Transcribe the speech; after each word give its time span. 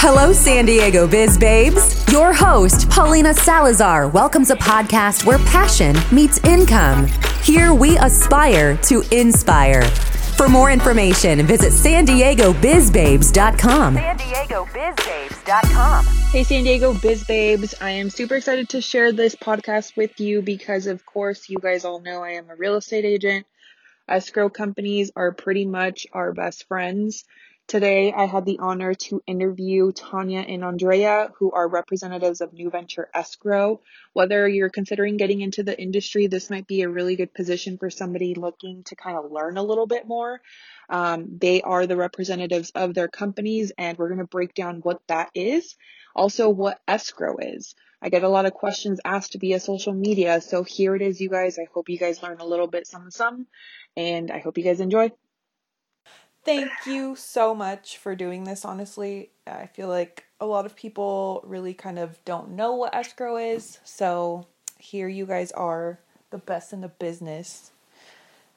Hello, 0.00 0.32
San 0.32 0.64
Diego 0.64 1.06
Biz 1.06 1.36
Babes. 1.36 2.10
Your 2.10 2.32
host, 2.32 2.88
Paulina 2.88 3.34
Salazar, 3.34 4.08
welcomes 4.08 4.50
a 4.50 4.56
podcast 4.56 5.26
where 5.26 5.38
passion 5.40 5.94
meets 6.10 6.38
income. 6.44 7.06
Here 7.42 7.74
we 7.74 7.98
aspire 7.98 8.76
to 8.84 9.02
inspire. 9.10 9.82
For 10.38 10.48
more 10.48 10.70
information, 10.70 11.44
visit 11.46 11.72
san 11.72 12.04
diego 12.04 12.52
bizbabes.com. 12.54 13.94
San 13.96 14.16
Diego 14.16 14.64
bizbabes.com. 14.66 16.06
Hey, 16.30 16.44
San 16.44 16.62
Diego 16.62 16.94
Biz 16.94 17.24
Babes. 17.24 17.74
I 17.80 17.90
am 17.90 18.08
super 18.08 18.36
excited 18.36 18.68
to 18.68 18.80
share 18.80 19.12
this 19.12 19.34
podcast 19.34 19.96
with 19.96 20.20
you 20.20 20.40
because, 20.42 20.86
of 20.86 21.04
course, 21.04 21.48
you 21.48 21.58
guys 21.58 21.84
all 21.84 22.00
know 22.00 22.22
I 22.22 22.30
am 22.30 22.48
a 22.50 22.56
real 22.56 22.76
estate 22.76 23.04
agent. 23.04 23.46
Escrow 24.08 24.48
companies 24.48 25.10
are 25.14 25.32
pretty 25.32 25.66
much 25.66 26.06
our 26.12 26.32
best 26.32 26.66
friends. 26.66 27.24
Today, 27.68 28.14
I 28.14 28.24
had 28.24 28.46
the 28.46 28.60
honor 28.60 28.94
to 28.94 29.22
interview 29.26 29.92
Tanya 29.92 30.40
and 30.40 30.64
Andrea, 30.64 31.30
who 31.36 31.52
are 31.52 31.68
representatives 31.68 32.40
of 32.40 32.54
New 32.54 32.70
Venture 32.70 33.10
Escrow. 33.12 33.82
Whether 34.14 34.48
you're 34.48 34.70
considering 34.70 35.18
getting 35.18 35.42
into 35.42 35.62
the 35.62 35.78
industry, 35.78 36.28
this 36.28 36.48
might 36.48 36.66
be 36.66 36.80
a 36.80 36.88
really 36.88 37.14
good 37.14 37.34
position 37.34 37.76
for 37.76 37.90
somebody 37.90 38.34
looking 38.34 38.84
to 38.84 38.96
kind 38.96 39.18
of 39.18 39.30
learn 39.30 39.58
a 39.58 39.62
little 39.62 39.86
bit 39.86 40.06
more. 40.08 40.40
Um, 40.88 41.36
they 41.38 41.60
are 41.60 41.86
the 41.86 41.96
representatives 41.96 42.72
of 42.74 42.94
their 42.94 43.08
companies, 43.08 43.70
and 43.76 43.98
we're 43.98 44.08
going 44.08 44.18
to 44.20 44.24
break 44.24 44.54
down 44.54 44.80
what 44.80 45.02
that 45.08 45.30
is. 45.34 45.76
Also, 46.16 46.48
what 46.48 46.80
escrow 46.88 47.36
is. 47.36 47.74
I 48.00 48.08
get 48.10 48.22
a 48.22 48.28
lot 48.28 48.46
of 48.46 48.54
questions 48.54 49.00
asked 49.04 49.36
via 49.40 49.58
social 49.58 49.92
media, 49.92 50.40
so 50.40 50.62
here 50.62 50.94
it 50.94 51.02
is, 51.02 51.20
you 51.20 51.28
guys. 51.28 51.58
I 51.58 51.66
hope 51.72 51.88
you 51.88 51.98
guys 51.98 52.22
learn 52.22 52.38
a 52.40 52.44
little 52.44 52.68
bit, 52.68 52.86
some, 52.86 53.10
some, 53.10 53.46
and 53.96 54.30
I 54.30 54.38
hope 54.38 54.56
you 54.56 54.64
guys 54.64 54.80
enjoy. 54.80 55.10
Thank 56.44 56.70
you 56.86 57.16
so 57.16 57.54
much 57.54 57.98
for 57.98 58.14
doing 58.14 58.44
this, 58.44 58.64
honestly. 58.64 59.30
I 59.46 59.66
feel 59.66 59.88
like 59.88 60.24
a 60.40 60.46
lot 60.46 60.64
of 60.64 60.76
people 60.76 61.42
really 61.44 61.74
kind 61.74 61.98
of 61.98 62.24
don't 62.24 62.50
know 62.52 62.74
what 62.74 62.94
escrow 62.94 63.36
is. 63.36 63.80
So 63.84 64.46
here 64.78 65.08
you 65.08 65.26
guys 65.26 65.50
are, 65.52 65.98
the 66.30 66.38
best 66.38 66.72
in 66.72 66.80
the 66.80 66.88
business, 66.88 67.72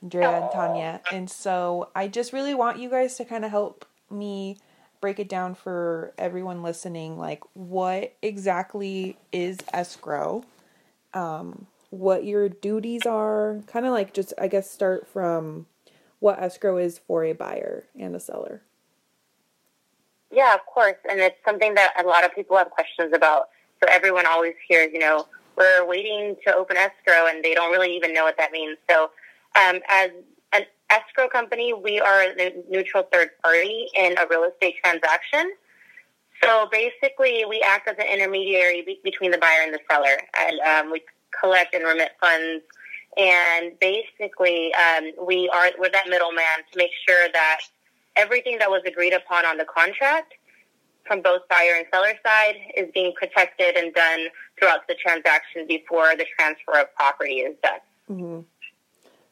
Andrea 0.03 0.30
and 0.30 0.52
Tanya. 0.52 1.02
And 1.11 1.30
so 1.30 1.89
I 1.95 2.08
just 2.08 2.31
really 2.31 2.53
want 2.53 2.80
you 2.80 2.89
guys 2.89 3.16
to 3.16 3.26
kind 3.26 3.44
of 3.44 3.52
help 3.52 3.86
me 4.09 4.58
break 5.02 5.20
it 5.20 5.28
down 5.28 5.56
for 5.56 6.14
everyone 6.18 6.64
listening. 6.64 7.18
Like, 7.18 7.42
what 7.54 8.14
exactly 8.22 9.18
is 9.32 9.58
escrow? 9.74 10.46
Um, 11.14 11.68
what 11.90 12.24
your 12.24 12.48
duties 12.48 13.06
are, 13.06 13.60
kind 13.68 13.86
of 13.86 13.92
like 13.92 14.14
just, 14.14 14.34
I 14.40 14.48
guess, 14.48 14.70
start 14.70 15.08
from 15.08 15.66
what 16.20 16.40
escrow 16.40 16.78
is 16.78 17.00
for 17.00 17.26
a 17.26 17.34
buyer 17.34 17.86
and 18.00 18.16
a 18.16 18.20
seller. 18.20 18.62
Yeah, 20.32 20.54
of 20.54 20.66
course. 20.66 20.96
And 21.10 21.20
it's 21.20 21.36
something 21.44 21.74
that 21.74 21.92
a 22.00 22.08
lot 22.08 22.24
of 22.24 22.34
people 22.34 22.56
have 22.58 22.70
questions 22.70 23.12
about. 23.14 23.50
So 23.84 23.90
everyone 23.92 24.26
always 24.26 24.54
hears, 24.70 24.90
you 24.94 25.00
know, 25.00 25.28
we're 25.58 25.86
waiting 25.86 26.38
to 26.48 26.56
open 26.56 26.78
escrow 26.78 27.28
and 27.28 27.44
they 27.44 27.54
don't 27.54 27.72
really 27.72 27.94
even 27.96 28.14
know 28.14 28.24
what 28.24 28.38
that 28.38 28.52
means. 28.52 28.78
So 28.90 29.10
um, 29.60 29.82
as 29.90 30.12
escrow 30.92 31.28
company, 31.30 31.73
we 31.73 32.00
are 32.00 32.36
the 32.36 32.64
neutral 32.70 33.08
third 33.11 33.30
party 33.44 33.88
in 33.95 34.17
a 34.17 34.28
real 34.30 34.44
estate 34.44 34.75
transaction. 34.84 35.52
So 36.44 36.67
basically, 36.72 37.45
we 37.48 37.64
act 37.66 37.88
as 37.88 37.95
an 37.98 38.08
intermediary 38.11 38.81
be- 38.81 39.00
between 39.03 39.31
the 39.31 39.38
buyer 39.38 39.61
and 39.64 39.73
the 39.73 39.80
seller. 39.89 40.17
And 40.38 40.59
um, 40.59 40.92
we 40.92 41.02
collect 41.39 41.73
and 41.73 41.83
remit 41.83 42.11
funds 42.20 42.64
and 43.17 43.78
basically 43.80 44.73
um, 44.73 45.11
we 45.25 45.50
are 45.50 45.70
we're 45.78 45.89
that 45.89 46.08
middleman 46.08 46.44
to 46.72 46.78
make 46.78 46.92
sure 47.08 47.28
that 47.33 47.59
everything 48.16 48.58
that 48.59 48.70
was 48.70 48.81
agreed 48.86 49.14
upon 49.14 49.45
on 49.45 49.58
the 49.58 49.66
contract 49.66 50.33
from 51.05 51.22
both 51.22 51.42
buyer 51.50 51.76
and 51.77 51.86
seller 51.92 52.14
side 52.23 52.55
is 52.77 52.89
being 52.93 53.11
protected 53.14 53.76
and 53.76 53.93
done 53.93 54.27
throughout 54.58 54.87
the 54.87 54.95
transaction 54.95 55.66
before 55.67 56.16
the 56.16 56.26
transfer 56.37 56.80
of 56.80 56.93
property 56.95 57.39
is 57.39 57.55
done. 57.64 57.80
Mm-hmm. 58.10 58.39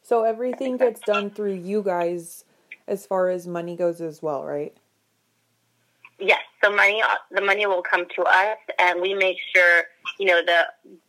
So 0.10 0.24
everything 0.24 0.78
gets 0.78 1.02
done 1.02 1.30
through 1.30 1.54
you 1.54 1.84
guys 1.84 2.44
as 2.88 3.06
far 3.06 3.30
as 3.30 3.46
money 3.46 3.76
goes 3.76 4.02
as 4.02 4.24
well, 4.24 4.44
right? 4.44 4.76
Yes, 6.18 6.42
the 6.64 6.72
money 6.72 7.04
the 7.30 7.42
money 7.42 7.68
will 7.68 7.84
come 7.84 8.08
to 8.16 8.24
us, 8.24 8.58
and 8.80 9.02
we 9.02 9.14
make 9.14 9.38
sure 9.56 9.84
you 10.18 10.26
know 10.26 10.42
the 10.44 10.64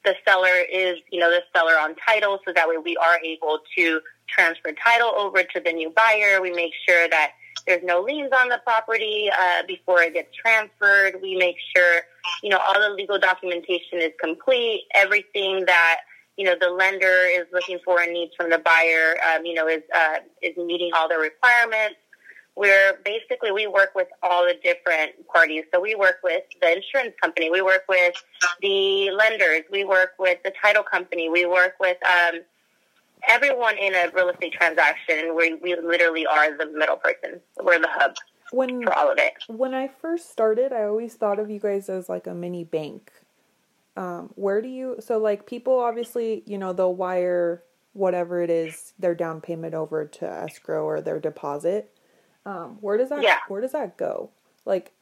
the 0.04 0.16
seller 0.28 0.54
is 0.70 0.98
you 1.10 1.18
know 1.18 1.30
the 1.30 1.40
seller 1.56 1.78
on 1.80 1.96
title, 2.06 2.40
so 2.46 2.52
that 2.52 2.68
way 2.68 2.76
we 2.76 2.94
are 2.98 3.18
able 3.24 3.60
to 3.78 4.00
transfer 4.28 4.70
title 4.72 5.14
over 5.16 5.44
to 5.44 5.60
the 5.60 5.72
new 5.72 5.88
buyer. 5.96 6.42
We 6.42 6.52
make 6.52 6.74
sure 6.86 7.08
that 7.08 7.30
there's 7.66 7.82
no 7.82 8.02
liens 8.02 8.32
on 8.36 8.50
the 8.50 8.60
property 8.64 9.30
uh, 9.32 9.62
before 9.66 10.02
it 10.02 10.12
gets 10.12 10.36
transferred. 10.36 11.22
We 11.22 11.36
make 11.36 11.56
sure 11.74 12.02
you 12.42 12.50
know 12.50 12.58
all 12.58 12.78
the 12.78 12.94
legal 12.94 13.18
documentation 13.18 14.02
is 14.02 14.12
complete. 14.20 14.82
Everything 14.94 15.64
that 15.64 16.00
you 16.40 16.46
know 16.46 16.56
the 16.58 16.70
lender 16.70 17.28
is 17.30 17.44
looking 17.52 17.78
for 17.84 18.00
and 18.00 18.14
needs 18.14 18.32
from 18.34 18.48
the 18.48 18.56
buyer, 18.56 19.14
um, 19.28 19.44
you 19.44 19.52
know, 19.52 19.68
is 19.68 19.82
uh, 19.94 20.20
is 20.40 20.56
meeting 20.56 20.90
all 20.96 21.06
the 21.06 21.18
requirements 21.18 21.96
where 22.54 22.98
basically 23.04 23.52
we 23.52 23.66
work 23.66 23.90
with 23.94 24.08
all 24.22 24.44
the 24.46 24.54
different 24.64 25.12
parties. 25.28 25.64
So 25.72 25.80
we 25.80 25.94
work 25.94 26.16
with 26.24 26.42
the 26.62 26.76
insurance 26.76 27.14
company, 27.22 27.50
we 27.50 27.60
work 27.60 27.84
with 27.90 28.14
the 28.62 29.10
lenders, 29.10 29.62
we 29.70 29.84
work 29.84 30.12
with 30.18 30.42
the 30.42 30.52
title 30.62 30.82
company, 30.82 31.28
we 31.28 31.44
work 31.44 31.74
with 31.78 31.98
um, 32.06 32.40
everyone 33.28 33.76
in 33.76 33.94
a 33.94 34.10
real 34.14 34.30
estate 34.30 34.54
transaction. 34.54 35.36
We 35.36 35.54
we 35.54 35.76
literally 35.76 36.24
are 36.24 36.56
the 36.56 36.72
middle 36.72 36.96
person. 36.96 37.40
We're 37.62 37.80
the 37.80 37.88
hub 37.90 38.14
when, 38.50 38.82
for 38.82 38.94
all 38.94 39.12
of 39.12 39.18
it. 39.18 39.34
When 39.46 39.74
I 39.74 39.88
first 39.88 40.30
started, 40.30 40.72
I 40.72 40.84
always 40.84 41.16
thought 41.16 41.38
of 41.38 41.50
you 41.50 41.60
guys 41.60 41.90
as 41.90 42.08
like 42.08 42.26
a 42.26 42.34
mini 42.34 42.64
bank. 42.64 43.12
Um, 44.00 44.30
where 44.34 44.62
do 44.62 44.68
you 44.68 44.96
so 45.00 45.18
like 45.18 45.46
people 45.46 45.78
obviously 45.78 46.42
you 46.46 46.56
know 46.56 46.72
they'll 46.72 46.94
wire 46.94 47.62
whatever 47.92 48.42
it 48.42 48.48
is 48.48 48.94
their 48.98 49.14
down 49.14 49.40
payment 49.40 49.74
over 49.74 50.06
to 50.06 50.26
escrow 50.26 50.84
or 50.84 51.00
their 51.00 51.20
deposit 51.20 51.92
um, 52.46 52.78
where 52.80 52.96
does 52.96 53.10
that 53.10 53.22
yeah. 53.22 53.38
where 53.48 53.60
does 53.60 53.72
that 53.72 53.96
go? 53.96 54.30
Like, 54.64 54.92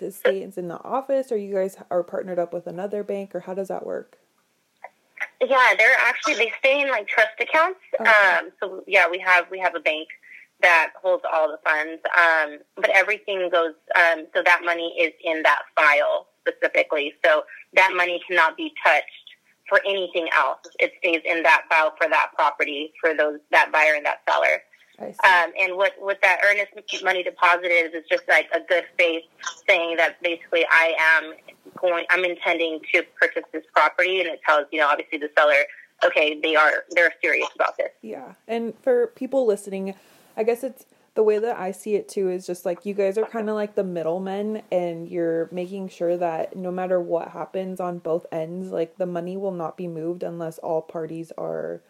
the 0.00 0.10
stays 0.12 0.58
in 0.58 0.68
the 0.68 0.82
office, 0.82 1.32
or 1.32 1.36
you 1.36 1.54
guys 1.54 1.76
are 1.90 2.02
partnered 2.02 2.38
up 2.38 2.52
with 2.52 2.66
another 2.66 3.02
bank, 3.02 3.34
or 3.34 3.40
how 3.40 3.54
does 3.54 3.68
that 3.68 3.84
work? 3.84 4.18
Yeah, 5.40 5.74
they're 5.76 5.96
actually 5.98 6.34
they 6.34 6.52
stay 6.58 6.80
in 6.80 6.88
like 6.88 7.08
trust 7.08 7.30
accounts. 7.40 7.80
Okay. 8.00 8.10
Um, 8.10 8.50
so 8.60 8.84
yeah, 8.86 9.08
we 9.10 9.18
have 9.18 9.50
we 9.50 9.58
have 9.58 9.74
a 9.74 9.80
bank 9.80 10.08
that 10.60 10.92
holds 11.02 11.24
all 11.32 11.48
the 11.48 11.58
funds, 11.64 12.00
um, 12.16 12.58
but 12.76 12.90
everything 12.90 13.48
goes. 13.50 13.74
Um, 13.96 14.26
so 14.34 14.42
that 14.44 14.60
money 14.64 14.94
is 14.98 15.12
in 15.24 15.42
that 15.42 15.62
file 15.74 16.28
specifically. 16.46 17.14
So 17.24 17.42
that 17.74 17.92
money 17.96 18.22
cannot 18.26 18.56
be 18.56 18.72
touched 18.84 19.06
for 19.68 19.80
anything 19.86 20.28
else. 20.36 20.58
It 20.78 20.92
stays 20.98 21.20
in 21.24 21.42
that 21.44 21.64
file 21.68 21.94
for 21.96 22.08
that 22.08 22.32
property 22.34 22.92
for 23.00 23.14
those 23.14 23.38
that 23.50 23.72
buyer 23.72 23.94
and 23.94 24.04
that 24.04 24.20
seller. 24.28 24.62
Um, 25.00 25.52
and 25.58 25.76
what, 25.76 25.94
what 25.98 26.18
that 26.22 26.40
earnest 26.46 27.02
money 27.02 27.24
deposit 27.24 27.66
is, 27.66 27.92
is 27.92 28.04
just 28.08 28.22
like 28.28 28.46
a 28.54 28.60
good 28.60 28.84
faith 28.96 29.24
saying 29.66 29.96
that 29.96 30.22
basically 30.22 30.64
I 30.70 30.94
am 31.16 31.34
going, 31.76 32.04
I'm 32.08 32.24
intending 32.24 32.78
to 32.92 33.02
purchase 33.20 33.42
this 33.52 33.64
property. 33.72 34.20
And 34.20 34.28
it 34.28 34.40
tells, 34.46 34.66
you 34.70 34.78
know, 34.78 34.86
obviously 34.88 35.18
the 35.18 35.30
seller, 35.36 35.64
okay, 36.04 36.38
they 36.40 36.54
are, 36.54 36.84
they're 36.90 37.12
serious 37.20 37.48
about 37.54 37.76
this. 37.78 37.90
Yeah. 38.02 38.34
And 38.46 38.74
for 38.82 39.08
people 39.08 39.44
listening, 39.44 39.94
I 40.36 40.44
guess 40.44 40.62
it's 40.62 40.86
the 41.14 41.22
way 41.22 41.38
that 41.38 41.58
I 41.58 41.72
see 41.72 41.94
it 41.94 42.08
too 42.08 42.30
is 42.30 42.46
just 42.46 42.64
like 42.64 42.86
you 42.86 42.94
guys 42.94 43.18
are 43.18 43.26
kind 43.26 43.50
of 43.50 43.54
like 43.54 43.74
the 43.74 43.84
middlemen 43.84 44.62
and 44.70 45.08
you're 45.08 45.48
making 45.52 45.88
sure 45.88 46.16
that 46.16 46.56
no 46.56 46.70
matter 46.70 47.00
what 47.00 47.28
happens 47.28 47.80
on 47.80 47.98
both 47.98 48.24
ends, 48.32 48.70
like 48.70 48.96
the 48.96 49.06
money 49.06 49.36
will 49.36 49.52
not 49.52 49.76
be 49.76 49.88
moved 49.88 50.22
unless 50.22 50.58
all 50.58 50.80
parties 50.80 51.30
are 51.36 51.82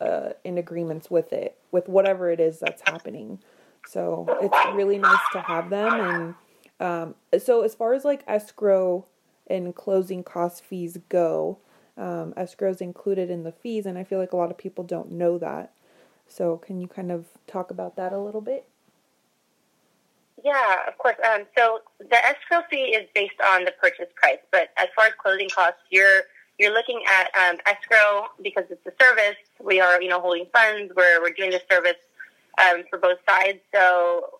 uh, 0.00 0.30
in 0.44 0.58
agreements 0.58 1.10
with 1.10 1.32
it, 1.32 1.56
with 1.72 1.88
whatever 1.88 2.30
it 2.30 2.38
is 2.38 2.60
that's 2.60 2.82
happening. 2.86 3.40
So 3.88 4.26
it's 4.40 4.74
really 4.74 4.98
nice 4.98 5.18
to 5.32 5.40
have 5.40 5.70
them. 5.70 5.92
And 6.00 6.34
um, 6.80 7.14
so, 7.38 7.62
as 7.62 7.74
far 7.74 7.94
as 7.94 8.04
like 8.04 8.24
escrow 8.26 9.06
and 9.46 9.74
closing 9.74 10.22
cost 10.24 10.64
fees 10.64 10.98
go, 11.08 11.58
um, 11.96 12.34
escrow 12.36 12.70
is 12.70 12.80
included 12.80 13.30
in 13.30 13.44
the 13.44 13.52
fees, 13.52 13.86
and 13.86 13.98
I 13.98 14.04
feel 14.04 14.18
like 14.18 14.32
a 14.32 14.36
lot 14.36 14.50
of 14.50 14.58
people 14.58 14.84
don't 14.84 15.12
know 15.12 15.38
that. 15.38 15.72
So, 16.28 16.56
can 16.58 16.80
you 16.80 16.88
kind 16.88 17.12
of 17.12 17.26
talk 17.46 17.70
about 17.70 17.96
that 17.96 18.12
a 18.12 18.18
little 18.18 18.40
bit? 18.40 18.66
Yeah, 20.44 20.86
of 20.86 20.98
course. 20.98 21.16
Um, 21.24 21.44
so 21.56 21.80
the 21.98 22.16
escrow 22.16 22.62
fee 22.70 22.94
is 22.96 23.08
based 23.14 23.40
on 23.52 23.64
the 23.64 23.72
purchase 23.80 24.08
price, 24.14 24.38
but 24.50 24.68
as 24.76 24.88
far 24.94 25.06
as 25.06 25.12
closing 25.18 25.48
costs, 25.48 25.80
you're 25.90 26.22
you're 26.58 26.72
looking 26.72 27.02
at 27.10 27.30
um, 27.34 27.58
escrow 27.66 28.26
because 28.42 28.64
it's 28.70 28.86
a 28.86 28.92
service. 29.02 29.36
We 29.60 29.80
are, 29.80 30.00
you 30.00 30.08
know, 30.08 30.20
holding 30.20 30.46
funds. 30.52 30.92
We're 30.94 31.20
we're 31.22 31.32
doing 31.32 31.50
the 31.50 31.62
service 31.70 31.96
um, 32.60 32.84
for 32.90 32.98
both 32.98 33.18
sides. 33.28 33.58
So 33.72 34.38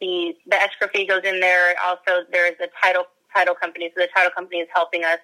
the 0.00 0.36
the 0.46 0.56
escrow 0.56 0.88
fee 0.88 1.06
goes 1.06 1.22
in 1.24 1.40
there. 1.40 1.74
Also, 1.84 2.26
there's 2.30 2.56
a 2.60 2.68
title 2.82 3.04
title 3.34 3.54
company. 3.54 3.90
So 3.96 4.02
the 4.02 4.08
title 4.14 4.32
company 4.36 4.58
is 4.60 4.68
helping 4.74 5.04
us, 5.04 5.18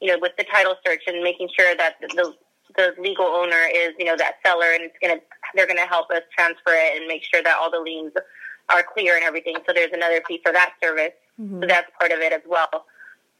you 0.00 0.08
know, 0.08 0.18
with 0.20 0.32
the 0.36 0.44
title 0.44 0.74
search 0.86 1.02
and 1.06 1.22
making 1.22 1.48
sure 1.56 1.74
that 1.76 1.94
the 2.00 2.08
the 2.08 2.34
legal 2.98 3.26
owner 3.26 3.62
is, 3.74 3.90
you 3.98 4.04
know, 4.04 4.16
that 4.16 4.36
seller 4.44 4.66
and 4.74 4.84
it's 4.84 4.94
to 5.02 5.20
they're 5.54 5.66
going 5.66 5.78
to 5.78 5.86
help 5.86 6.10
us 6.10 6.22
transfer 6.36 6.72
it 6.72 6.96
and 6.98 7.06
make 7.06 7.22
sure 7.24 7.42
that 7.42 7.56
all 7.60 7.70
the 7.70 7.80
liens 7.80 8.12
are 8.68 8.82
clear 8.82 9.16
and 9.16 9.24
everything. 9.24 9.56
So 9.66 9.72
there's 9.72 9.92
another 9.92 10.20
fee 10.28 10.40
for 10.44 10.52
that 10.52 10.74
service. 10.82 11.12
Mhm. 11.40 11.60
So 11.60 11.66
that's 11.66 11.90
part 11.98 12.12
of 12.12 12.18
it 12.20 12.32
as 12.32 12.42
well. 12.46 12.68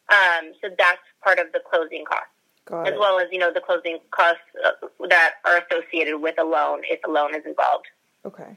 Um, 0.09 0.53
so 0.63 0.69
that's 0.79 1.03
part 1.23 1.39
of 1.39 1.53
the 1.53 1.61
closing 1.71 2.05
costs, 2.07 2.31
Got 2.65 2.87
as 2.89 2.95
it. 2.95 2.99
well 2.99 3.19
as 3.21 3.29
you 3.31 3.39
know 3.39 3.53
the 3.53 3.61
closing 3.61 3.99
costs 4.11 4.41
uh, 4.65 4.71
that 5.09 5.35
are 5.45 5.59
associated 5.71 6.19
with 6.19 6.37
a 6.41 6.45
loan 6.45 6.83
if 6.85 7.01
a 7.07 7.11
loan 7.11 7.35
is 7.35 7.45
involved. 7.45 7.87
Okay. 8.25 8.57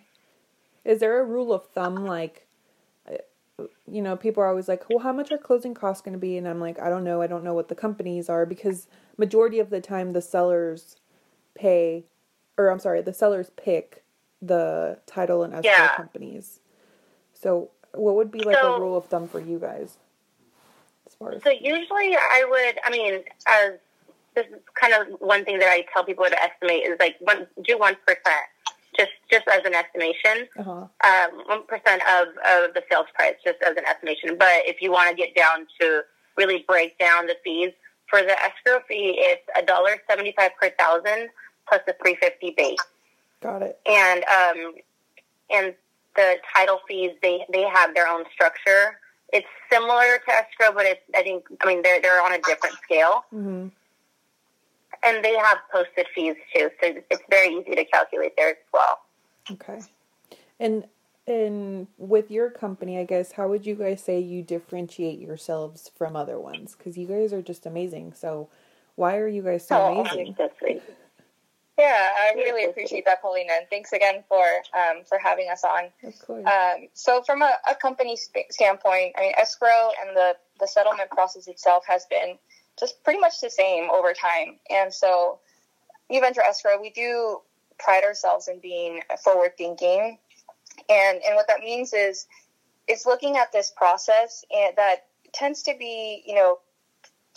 Is 0.86 1.00
there 1.00 1.20
a 1.20 1.26
rule 1.26 1.52
of 1.54 1.68
thumb 1.70 2.06
like 2.06 2.48
you 3.88 4.02
know, 4.02 4.16
people 4.16 4.42
are 4.44 4.48
always 4.48 4.68
like, 4.68 4.90
"Well, 4.90 5.00
how 5.00 5.14
much 5.14 5.32
are 5.32 5.38
closing 5.38 5.74
costs 5.74 6.02
going 6.02 6.14
to 6.14 6.20
be?" 6.20 6.38
And 6.38 6.48
I'm 6.48 6.60
like, 6.60 6.80
"I 6.80 6.90
don't 6.90 7.04
know. 7.04 7.22
I 7.22 7.28
don't 7.28 7.44
know 7.44 7.54
what 7.54 7.68
the 7.68 7.76
companies 7.76 8.30
are 8.30 8.46
because 8.46 8.88
majority 9.18 9.60
of 9.60 9.70
the 9.70 9.82
time 9.82 10.14
the 10.14 10.22
sellers 10.22 10.96
pay 11.56 12.06
or 12.58 12.70
I'm 12.70 12.80
sorry, 12.80 13.02
the 13.02 13.14
sellers 13.14 13.50
pick 13.56 14.04
the 14.42 15.00
title 15.06 15.44
and 15.44 15.54
escrow 15.54 15.72
Yeah. 15.72 15.96
companies. 15.96 16.60
So, 17.34 17.72
what 17.94 18.16
would 18.16 18.32
be 18.32 18.44
like 18.44 18.58
So- 18.58 18.76
a 18.76 18.80
rule 18.80 18.96
of 18.98 19.06
thumb 19.06 19.28
for 19.28 19.40
you 19.40 19.58
guys? 19.60 19.98
As 21.08 21.16
far 21.16 21.32
as 21.34 21.44
So 21.44 21.50
usually 21.50 22.16
I 22.16 22.46
would, 22.50 22.80
I 22.86 22.90
mean, 22.90 23.24
as 23.48 23.74
this 24.36 24.48
is 24.48 24.60
kind 24.76 24.94
of 24.94 25.20
one 25.22 25.44
thing 25.44 25.60
that 25.60 25.70
I 25.70 25.86
tell 25.94 26.04
people 26.04 26.26
to 26.26 26.42
estimate 26.42 26.84
is 26.86 26.98
like 27.00 27.18
one, 27.20 27.48
do 27.64 27.78
one 27.78 27.96
percent, 28.06 28.46
just 29.32 29.48
as 29.48 29.62
an 29.66 29.74
estimation. 29.74 30.48
uh-huh. 30.60 30.72
um, 30.72 31.32
one 31.48 31.66
percent 31.68 32.02
of, 32.20 32.28
of 32.30 32.74
the 32.74 32.84
sales 32.92 33.08
price, 33.16 33.36
just 33.44 33.58
as 33.66 33.76
an 33.78 33.86
estimation. 33.86 34.38
But 34.38 34.66
if 34.66 34.82
you 34.82 34.92
want 34.92 35.10
to 35.10 35.16
get 35.16 35.36
down 35.36 35.68
to 35.80 36.02
really 36.38 36.64
break 36.68 36.98
down 37.00 37.28
the 37.28 37.36
fees 37.44 37.72
for 38.08 38.22
the 38.22 38.36
escrow 38.44 38.82
fee, 38.88 39.16
it's 39.20 39.44
a 39.58 39.64
dollar 39.66 39.96
seventy 40.10 40.34
five 40.38 40.52
per 40.62 40.70
thousand 40.78 41.30
plus 41.68 41.82
the 41.88 41.96
three 42.02 42.16
fifty 42.16 42.54
base, 42.58 42.78
Got 43.42 43.62
it. 43.64 43.80
and 43.86 44.24
um, 44.26 44.74
and 45.50 45.74
the 46.16 46.36
title 46.56 46.80
fees 46.88 47.12
they 47.22 47.46
they 47.52 47.64
have 47.64 47.94
their 47.96 48.08
own 48.08 48.26
structure. 48.34 49.00
It's 49.34 49.48
similar 49.72 50.20
to 50.28 50.32
escrow, 50.34 50.74
but 50.76 50.86
it's 50.86 51.00
I 51.16 51.24
think 51.24 51.46
I 51.62 51.66
mean 51.68 51.82
they're 51.84 52.02
they're 52.02 52.22
on 52.22 52.34
a 52.34 52.40
different 52.42 52.76
scale, 52.84 53.24
Mhm. 53.34 53.72
and 55.04 55.24
they 55.24 55.36
have 55.38 55.58
posted 55.72 56.06
fees 56.14 56.36
too, 56.54 56.70
so 56.82 56.94
it's 57.10 57.24
very 57.30 57.56
easy 57.56 57.76
to 57.76 57.86
calculate 57.86 58.34
there 58.36 58.50
as 58.50 58.56
well. 58.74 59.00
Okay. 59.54 59.80
And 60.60 60.86
and 61.28 61.88
with 61.98 62.32
your 62.32 62.50
company, 62.50 62.98
I 62.98 63.04
guess, 63.04 63.34
how 63.34 63.48
would 63.48 63.66
you 63.66 63.76
guys 63.76 64.02
say 64.02 64.20
you 64.20 64.42
differentiate 64.42 65.20
yourselves 65.20 65.92
from 65.96 66.16
other 66.16 66.40
ones? 66.40 66.76
Because 66.76 66.98
you 66.98 67.08
guys 67.08 67.32
are 67.32 67.42
just 67.42 67.66
amazing. 67.66 68.14
So 68.14 68.50
why 68.96 69.18
are 69.18 69.28
you 69.28 69.42
guys 69.42 69.68
so 69.68 69.76
Oh, 69.78 70.00
amazing? 70.00 70.36
that's 70.38 70.58
sweet. 70.60 70.82
Yeah, 71.78 72.10
I 72.16 72.34
really 72.36 72.66
appreciate 72.66 73.06
that, 73.06 73.22
Paulina, 73.22 73.54
and 73.54 73.68
thanks 73.70 73.92
again 73.92 74.24
for 74.28 74.44
um, 74.78 75.04
for 75.08 75.18
having 75.18 75.50
us 75.50 75.64
on. 75.64 75.86
Of 76.04 76.20
course. 76.20 76.46
Um, 76.46 76.88
so, 76.94 77.24
from 77.24 77.42
a, 77.42 77.54
a 77.70 77.76
company 77.76 78.16
st- 78.16 78.52
standpoint, 78.54 79.16
I 79.18 79.22
mean, 79.22 79.34
escrow 79.40 79.90
and 80.06 80.16
the 80.16 80.36
the 80.60 80.68
settlement 80.68 81.10
process 81.10 81.48
itself 81.48 81.84
has 81.88 82.06
been 82.06 82.38
just 82.80 83.04
pretty 83.04 83.20
much 83.20 83.42
the 83.42 83.50
same 83.50 83.90
over 83.90 84.14
time. 84.14 84.60
And 84.70 84.94
so, 84.94 85.40
New 86.10 86.20
Venture 86.20 86.42
Escrow, 86.42 86.80
we 86.80 86.92
do 86.92 87.40
pride 87.84 88.04
ourselves 88.04 88.48
in 88.48 88.60
being 88.60 89.02
forward 89.24 89.52
thinking, 89.58 90.18
and 90.90 91.22
and 91.26 91.36
what 91.36 91.48
that 91.48 91.62
means 91.62 91.94
is 91.94 92.28
it's 92.88 93.06
looking 93.06 93.38
at 93.38 93.52
this 93.52 93.72
process 93.76 94.44
and 94.52 94.76
that 94.76 95.06
tends 95.34 95.64
to 95.64 95.74
be, 95.78 96.24
you 96.26 96.36
know, 96.36 96.60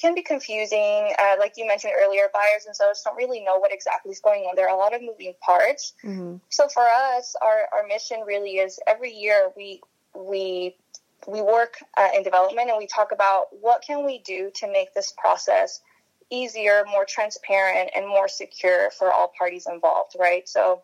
can 0.00 0.14
be 0.14 0.22
confusing. 0.22 1.12
Uh, 1.18 1.36
like 1.38 1.54
you 1.56 1.66
mentioned 1.66 1.92
earlier, 2.02 2.24
buyers 2.32 2.66
and 2.66 2.74
sellers 2.74 3.00
don't 3.04 3.16
really 3.16 3.40
know 3.40 3.58
what 3.58 3.72
exactly 3.72 4.10
is 4.10 4.20
going 4.20 4.42
on. 4.42 4.56
There 4.56 4.68
are 4.68 4.74
a 4.74 4.78
lot 4.78 4.94
of 4.94 5.02
moving 5.02 5.34
parts. 5.40 5.94
hmm 6.02 6.36
So 6.48 6.68
for 6.68 6.82
us, 6.82 7.36
our, 7.40 7.68
our 7.72 7.86
mission 7.86 8.20
really 8.26 8.56
is 8.56 8.80
every 8.86 9.12
year 9.12 9.50
we 9.56 9.80
we 10.14 10.76
we 11.26 11.40
work 11.40 11.76
uh, 11.96 12.08
in 12.14 12.22
development 12.22 12.68
and 12.68 12.78
we 12.78 12.86
talk 12.86 13.12
about 13.12 13.46
what 13.60 13.82
can 13.82 14.04
we 14.04 14.18
do 14.18 14.50
to 14.56 14.70
make 14.70 14.92
this 14.94 15.14
process 15.16 15.80
easier, 16.30 16.84
more 16.90 17.04
transparent, 17.04 17.90
and 17.94 18.06
more 18.06 18.28
secure 18.28 18.90
for 18.90 19.12
all 19.12 19.32
parties 19.36 19.66
involved. 19.70 20.16
Right. 20.18 20.48
So. 20.48 20.82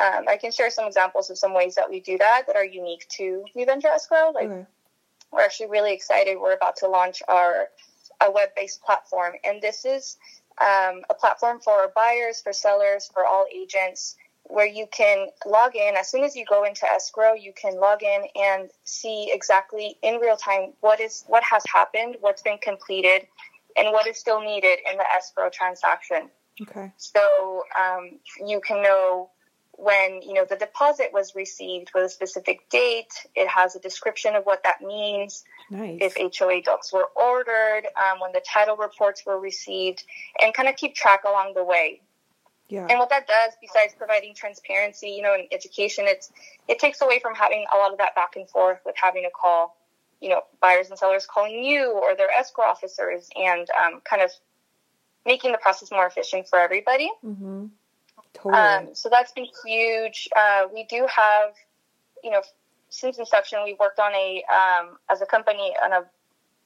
Um, 0.00 0.26
I 0.28 0.36
can 0.36 0.52
share 0.52 0.70
some 0.70 0.86
examples 0.86 1.28
of 1.28 1.38
some 1.38 1.52
ways 1.52 1.74
that 1.74 1.90
we 1.90 1.98
do 1.98 2.18
that 2.18 2.44
that 2.46 2.54
are 2.54 2.64
unique 2.64 3.04
to 3.16 3.44
New 3.56 3.66
Venture 3.66 3.88
Escrow. 3.88 4.30
Like 4.32 4.44
Okay. 4.48 4.66
we're 5.32 5.40
actually 5.40 5.70
really 5.70 5.92
excited. 5.92 6.38
We're 6.38 6.54
about 6.54 6.76
to 6.76 6.88
launch 6.88 7.20
our 7.26 7.66
a 8.20 8.30
web-based 8.30 8.80
platform, 8.82 9.34
and 9.42 9.60
this 9.60 9.84
is 9.84 10.16
um, 10.60 11.02
a 11.10 11.14
platform 11.14 11.60
for 11.60 11.92
buyers, 11.94 12.40
for 12.40 12.52
sellers, 12.52 13.10
for 13.12 13.24
all 13.24 13.46
agents, 13.52 14.16
where 14.44 14.66
you 14.66 14.86
can 14.92 15.28
log 15.46 15.76
in 15.76 15.96
as 15.96 16.08
soon 16.10 16.24
as 16.24 16.34
you 16.34 16.44
go 16.46 16.64
into 16.64 16.86
escrow. 16.86 17.34
You 17.34 17.52
can 17.52 17.78
log 17.78 18.02
in 18.02 18.22
and 18.36 18.70
see 18.84 19.30
exactly 19.32 19.96
in 20.02 20.20
real 20.20 20.36
time 20.36 20.72
what 20.80 21.00
is 21.00 21.24
what 21.26 21.42
has 21.42 21.64
happened, 21.72 22.16
what's 22.20 22.42
been 22.42 22.58
completed, 22.58 23.26
and 23.78 23.92
what 23.92 24.06
is 24.06 24.18
still 24.18 24.40
needed 24.40 24.78
in 24.90 24.98
the 24.98 25.04
escrow 25.16 25.48
transaction. 25.50 26.28
Okay. 26.60 26.92
So 26.96 27.64
um, 27.78 28.18
you 28.44 28.60
can 28.60 28.82
know 28.82 29.30
when 29.72 30.20
you 30.22 30.34
know 30.34 30.44
the 30.44 30.56
deposit 30.56 31.10
was 31.12 31.36
received 31.36 31.92
with 31.94 32.04
a 32.04 32.08
specific 32.08 32.68
date. 32.68 33.12
It 33.36 33.46
has 33.48 33.76
a 33.76 33.78
description 33.78 34.34
of 34.34 34.44
what 34.44 34.64
that 34.64 34.80
means. 34.82 35.44
Nice. 35.70 35.98
If 36.02 36.36
HOA 36.36 36.62
docs 36.62 36.92
were 36.92 37.06
ordered, 37.14 37.82
um, 37.96 38.18
when 38.20 38.32
the 38.32 38.40
title 38.40 38.76
reports 38.76 39.22
were 39.24 39.38
received, 39.38 40.02
and 40.42 40.52
kind 40.52 40.68
of 40.68 40.74
keep 40.76 40.96
track 40.96 41.22
along 41.24 41.52
the 41.54 41.62
way. 41.62 42.00
yeah. 42.68 42.88
And 42.90 42.98
what 42.98 43.10
that 43.10 43.28
does, 43.28 43.52
besides 43.60 43.94
providing 43.96 44.34
transparency, 44.34 45.10
you 45.10 45.22
know, 45.22 45.34
in 45.34 45.46
education, 45.52 46.06
it's 46.08 46.32
it 46.66 46.80
takes 46.80 47.00
away 47.00 47.20
from 47.20 47.36
having 47.36 47.64
a 47.72 47.78
lot 47.78 47.92
of 47.92 47.98
that 47.98 48.16
back 48.16 48.34
and 48.34 48.50
forth 48.50 48.80
with 48.84 48.96
having 49.00 49.22
to 49.22 49.30
call, 49.30 49.76
you 50.20 50.28
know, 50.28 50.42
buyers 50.60 50.90
and 50.90 50.98
sellers 50.98 51.26
calling 51.26 51.64
you 51.64 51.92
or 51.92 52.16
their 52.16 52.30
escrow 52.30 52.64
officers, 52.64 53.28
and 53.36 53.68
um, 53.82 54.00
kind 54.08 54.22
of 54.22 54.30
making 55.26 55.52
the 55.52 55.58
process 55.58 55.90
more 55.90 56.06
efficient 56.06 56.48
for 56.48 56.58
everybody. 56.58 57.10
hmm 57.22 57.66
Totally. 58.34 58.54
Um, 58.54 58.94
so 58.94 59.08
that's 59.08 59.32
been 59.32 59.46
huge. 59.64 60.28
Uh, 60.36 60.64
we 60.72 60.84
do 60.84 61.06
have, 61.08 61.54
you 62.22 62.30
know, 62.30 62.42
since 62.88 63.18
inception, 63.18 63.60
we've 63.64 63.78
worked 63.78 63.98
on 63.98 64.12
a 64.14 64.42
um, 64.52 64.98
as 65.10 65.22
a 65.22 65.26
company 65.26 65.74
on 65.82 65.92
a 65.92 66.04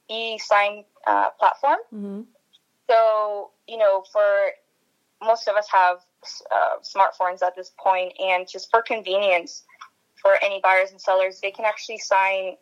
e-sign 0.09 0.83
uh, 1.07 1.29
platform. 1.39 1.77
hmm 1.89 2.21
So 2.89 3.51
you 3.67 3.77
know, 3.77 4.03
for 4.11 4.51
most 5.21 5.47
of 5.47 5.55
us 5.55 5.67
have 5.71 5.97
uh, 6.51 6.77
smartphones 6.81 7.41
at 7.41 7.55
this 7.55 7.71
point, 7.77 8.13
and 8.19 8.47
just 8.47 8.69
for 8.69 8.81
convenience 8.81 9.63
for 10.21 10.37
any 10.41 10.59
buyers 10.61 10.91
and 10.91 11.01
sellers, 11.01 11.39
they 11.41 11.51
can 11.51 11.65
actually 11.65 11.97
sign 11.97 12.55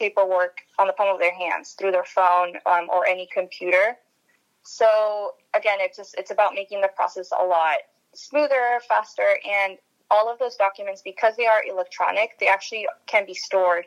paperwork 0.00 0.58
on 0.78 0.88
the 0.88 0.92
palm 0.94 1.14
of 1.14 1.20
their 1.20 1.34
hands 1.34 1.76
through 1.78 1.92
their 1.92 2.04
phone 2.04 2.54
um, 2.66 2.88
or 2.90 3.06
any 3.06 3.28
computer. 3.32 3.96
So 4.62 5.34
again, 5.54 5.78
it's 5.78 5.96
just 5.96 6.16
it's 6.18 6.32
about 6.32 6.54
making 6.54 6.80
the 6.80 6.90
process 6.96 7.30
a 7.38 7.44
lot 7.44 7.76
smoother, 8.14 8.80
faster, 8.88 9.38
and 9.48 9.78
all 10.10 10.32
of 10.32 10.38
those 10.38 10.56
documents 10.56 11.02
because 11.02 11.36
they 11.36 11.46
are 11.46 11.62
electronic, 11.68 12.38
they 12.40 12.48
actually 12.48 12.86
can 13.06 13.24
be 13.24 13.34
stored 13.34 13.84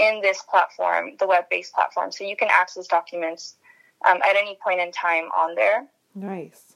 in 0.00 0.20
this 0.20 0.42
platform, 0.42 1.12
the 1.20 1.26
web-based 1.26 1.72
platform. 1.72 2.10
So 2.10 2.24
you 2.24 2.36
can 2.36 2.48
access 2.50 2.88
documents 2.88 3.54
um, 4.04 4.18
at 4.28 4.36
any 4.36 4.58
point 4.64 4.80
in 4.80 4.90
time 4.90 5.26
on 5.26 5.54
there. 5.54 5.86
Nice. 6.14 6.74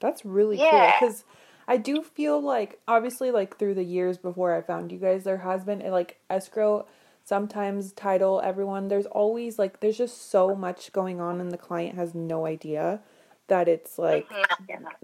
That's 0.00 0.24
really 0.24 0.58
Yeah. 0.58 0.70
cool 0.70 1.08
because 1.08 1.24
I 1.68 1.76
do 1.76 2.02
feel 2.02 2.40
like 2.40 2.80
obviously 2.88 3.30
like 3.30 3.56
through 3.58 3.74
the 3.74 3.84
years 3.84 4.18
before 4.18 4.54
I 4.54 4.60
found 4.60 4.90
you 4.90 4.98
guys 4.98 5.24
there 5.24 5.38
has 5.38 5.64
been 5.64 5.78
like 5.90 6.18
escrow 6.28 6.86
sometimes 7.26 7.92
title 7.92 8.40
everyone 8.44 8.88
there's 8.88 9.06
always 9.06 9.58
like 9.58 9.80
there's 9.80 9.96
just 9.96 10.30
so 10.30 10.54
much 10.54 10.92
going 10.92 11.20
on 11.20 11.40
and 11.40 11.50
the 11.50 11.56
client 11.58 11.94
has 11.96 12.14
no 12.14 12.44
idea 12.46 13.00
that 13.48 13.68
it's 13.68 13.98
like 13.98 14.26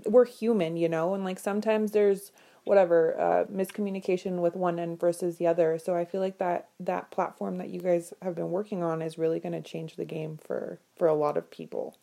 we're 0.06 0.24
human, 0.24 0.76
you 0.78 0.88
know, 0.88 1.12
and 1.14 1.24
like 1.24 1.38
sometimes 1.38 1.92
there's 1.92 2.32
whatever 2.64 3.18
uh, 3.20 3.44
miscommunication 3.52 4.40
with 4.40 4.54
one 4.56 4.78
end 4.78 4.98
versus 4.98 5.36
the 5.36 5.46
other. 5.46 5.78
So 5.78 5.94
I 5.94 6.06
feel 6.06 6.22
like 6.22 6.38
that 6.38 6.68
that 6.80 7.10
platform 7.10 7.58
that 7.58 7.68
you 7.68 7.80
guys 7.80 8.14
have 8.22 8.34
been 8.34 8.50
working 8.50 8.82
on 8.82 9.02
is 9.02 9.18
really 9.18 9.40
going 9.40 9.52
to 9.52 9.60
change 9.60 9.96
the 9.96 10.06
game 10.06 10.38
for 10.42 10.78
for 10.96 11.06
a 11.06 11.14
lot 11.14 11.36
of 11.36 11.50
people. 11.50 11.98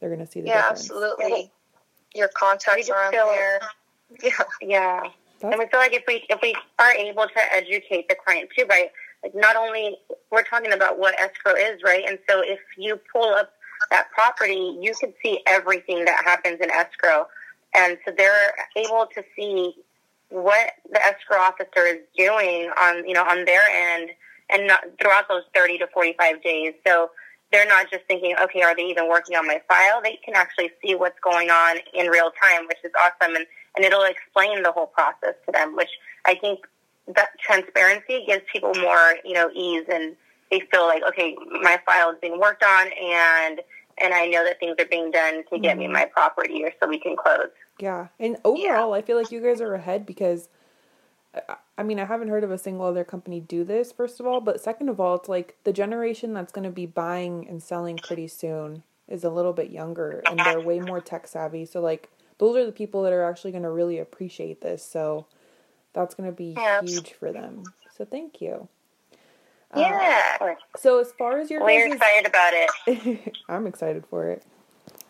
They're 0.00 0.08
going 0.08 0.24
to 0.24 0.30
see 0.30 0.40
the 0.40 0.48
Yeah, 0.48 0.62
difference. 0.62 0.80
absolutely. 0.90 1.52
Your 2.16 2.28
contacts 2.28 2.88
are 2.90 3.04
on 3.04 3.12
feel- 3.12 3.26
there. 3.26 3.60
Yeah. 4.22 4.30
Yeah. 4.60 5.00
That's- 5.40 5.52
and 5.52 5.58
we 5.60 5.66
feel 5.68 5.78
like 5.78 5.92
if 5.94 6.02
we 6.08 6.24
if 6.28 6.40
we 6.42 6.52
are 6.80 6.92
able 6.92 7.28
to 7.28 7.54
educate 7.54 8.08
the 8.08 8.16
client 8.16 8.50
too, 8.56 8.64
right? 8.68 8.90
Like 9.22 9.34
not 9.34 9.56
only 9.56 9.98
we're 10.30 10.44
talking 10.44 10.72
about 10.72 10.98
what 10.98 11.18
escrow 11.20 11.54
is, 11.54 11.82
right? 11.84 12.04
And 12.06 12.18
so 12.28 12.40
if 12.42 12.60
you 12.76 12.98
pull 13.12 13.34
up 13.34 13.52
that 13.90 14.10
property, 14.12 14.78
you 14.80 14.94
can 15.00 15.12
see 15.22 15.40
everything 15.46 16.04
that 16.04 16.22
happens 16.24 16.58
in 16.60 16.70
escrow, 16.70 17.26
and 17.74 17.98
so 18.04 18.12
they're 18.16 18.54
able 18.76 19.06
to 19.14 19.22
see 19.36 19.74
what 20.28 20.72
the 20.90 21.04
escrow 21.04 21.38
officer 21.38 21.86
is 21.86 21.98
doing 22.16 22.70
on 22.80 23.06
you 23.06 23.14
know 23.14 23.24
on 23.24 23.44
their 23.44 23.62
end, 23.72 24.10
and 24.50 24.66
not 24.66 24.84
throughout 25.00 25.28
those 25.28 25.42
thirty 25.54 25.78
to 25.78 25.86
forty 25.88 26.14
five 26.18 26.42
days. 26.42 26.74
So 26.86 27.10
they're 27.52 27.66
not 27.66 27.90
just 27.90 28.04
thinking, 28.06 28.36
okay, 28.40 28.62
are 28.62 28.76
they 28.76 28.84
even 28.84 29.08
working 29.08 29.36
on 29.36 29.46
my 29.46 29.60
file? 29.66 30.00
They 30.02 30.18
can 30.24 30.34
actually 30.34 30.70
see 30.82 30.94
what's 30.94 31.18
going 31.20 31.50
on 31.50 31.78
in 31.94 32.06
real 32.06 32.30
time, 32.40 32.66
which 32.68 32.78
is 32.84 32.92
awesome. 32.98 33.34
And 33.34 33.46
and 33.76 33.84
it'll 33.84 34.04
explain 34.04 34.62
the 34.62 34.72
whole 34.72 34.86
process 34.86 35.34
to 35.46 35.52
them, 35.52 35.76
which 35.76 35.90
I 36.24 36.34
think 36.34 36.60
that 37.14 37.30
transparency 37.40 38.24
gives 38.26 38.42
people 38.52 38.72
more, 38.80 39.16
you 39.24 39.34
know, 39.34 39.50
ease 39.54 39.84
and 39.92 40.16
they 40.50 40.60
feel 40.72 40.86
like, 40.86 41.02
okay, 41.08 41.36
my 41.62 41.80
file 41.86 42.10
is 42.10 42.18
being 42.20 42.38
worked 42.38 42.62
on 42.62 42.86
and 43.00 43.60
and 44.02 44.14
I 44.14 44.26
know 44.26 44.44
that 44.44 44.58
things 44.58 44.76
are 44.78 44.86
being 44.86 45.10
done 45.10 45.44
to 45.52 45.58
get 45.58 45.76
me 45.76 45.84
mm-hmm. 45.84 45.92
my 45.92 46.06
property 46.06 46.64
or 46.64 46.72
so 46.80 46.88
we 46.88 46.98
can 46.98 47.16
close. 47.16 47.50
Yeah. 47.78 48.08
And 48.18 48.38
overall, 48.44 48.94
I 48.94 49.02
feel 49.02 49.18
like 49.18 49.30
you 49.30 49.42
guys 49.42 49.60
are 49.60 49.74
ahead 49.74 50.06
because 50.06 50.48
I- 51.34 51.56
I 51.80 51.82
mean, 51.82 51.98
I 51.98 52.04
haven't 52.04 52.28
heard 52.28 52.44
of 52.44 52.50
a 52.50 52.58
single 52.58 52.84
other 52.84 53.04
company 53.04 53.40
do 53.40 53.64
this, 53.64 53.90
first 53.90 54.20
of 54.20 54.26
all, 54.26 54.42
but 54.42 54.60
second 54.60 54.90
of 54.90 55.00
all, 55.00 55.14
it's 55.14 55.28
like 55.28 55.56
the 55.64 55.72
generation 55.72 56.34
that's 56.34 56.52
going 56.52 56.64
to 56.64 56.70
be 56.70 56.86
buying 56.86 57.48
and 57.48 57.62
selling 57.62 57.96
pretty 57.96 58.28
soon 58.28 58.82
is 59.08 59.24
a 59.24 59.30
little 59.30 59.54
bit 59.54 59.70
younger 59.70 60.22
and 60.26 60.38
they're 60.38 60.60
way 60.60 60.80
more 60.80 61.00
tech 61.00 61.26
savvy. 61.26 61.64
So, 61.64 61.80
like, 61.80 62.10
those 62.38 62.56
are 62.56 62.66
the 62.66 62.72
people 62.72 63.02
that 63.02 63.12
are 63.14 63.24
actually 63.24 63.52
going 63.52 63.62
to 63.62 63.70
really 63.70 63.98
appreciate 63.98 64.60
this. 64.60 64.84
So, 64.84 65.26
that's 65.92 66.14
going 66.14 66.28
to 66.28 66.36
be 66.36 66.54
Yeah. 66.56 66.80
huge 66.80 67.12
for 67.14 67.32
them. 67.32 67.64
So, 67.96 68.04
thank 68.04 68.40
you. 68.40 68.68
Uh, 69.72 69.80
Yeah. 69.80 70.54
So, 70.76 70.98
as 71.00 71.12
far 71.12 71.38
as 71.38 71.50
your 71.50 71.60
We're 71.62 71.88
guys' 71.88 71.94
excited 71.96 72.26
about 72.26 72.52
it. 72.54 73.34
I'm 73.48 73.66
excited 73.66 74.04
for 74.06 74.28
it. 74.28 74.44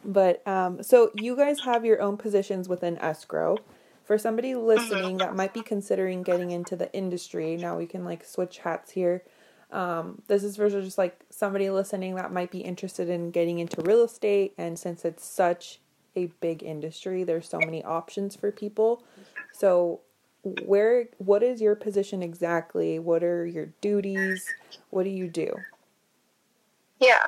But 0.05 0.47
um, 0.47 0.83
so 0.83 1.11
you 1.15 1.37
guys 1.37 1.61
have 1.61 1.85
your 1.85 2.01
own 2.01 2.17
positions 2.17 2.69
within 2.69 2.99
escrow. 2.99 3.59
For 4.05 4.19
somebody 4.19 4.57
listening 4.57 5.19
that 5.19 5.37
might 5.37 5.55
be 5.55 5.63
considering 5.63 6.25
getting 6.25 6.51
into 6.51 6.75
the 6.75 6.93
industry, 6.93 7.57
now 7.57 7.77
we 7.79 7.87
can 7.87 8.05
like 8.05 8.25
switch 8.25 8.59
hats 8.59 8.91
here. 8.91 9.23
Um, 9.71 10.23
this 10.27 10.43
is 10.43 10.57
for 10.57 10.69
just 10.69 10.99
like 10.99 11.21
somebody 11.31 11.71
listening 11.71 12.17
that 12.17 12.33
might 12.33 12.51
be 12.51 12.59
interested 12.59 13.09
in 13.09 13.31
getting 13.31 13.61
into 13.61 13.81
real 13.83 14.03
estate, 14.03 14.53
and 14.59 14.77
since 14.77 15.05
it's 15.05 15.25
such 15.25 15.79
a 16.17 16.27
big 16.41 16.65
industry, 16.65 17.23
there's 17.23 17.49
so 17.49 17.59
many 17.59 17.85
options 17.85 18.35
for 18.35 18.51
people. 18.51 19.05
So, 19.53 20.01
where 20.43 21.09
what 21.19 21.43
is 21.43 21.61
your 21.61 21.75
position 21.75 22.23
exactly? 22.23 22.99
What 22.99 23.23
are 23.23 23.47
your 23.47 23.67
duties? 23.81 24.47
What 24.91 25.05
do 25.05 25.11
you 25.11 25.29
do? 25.29 25.55
Yeah. 26.99 27.27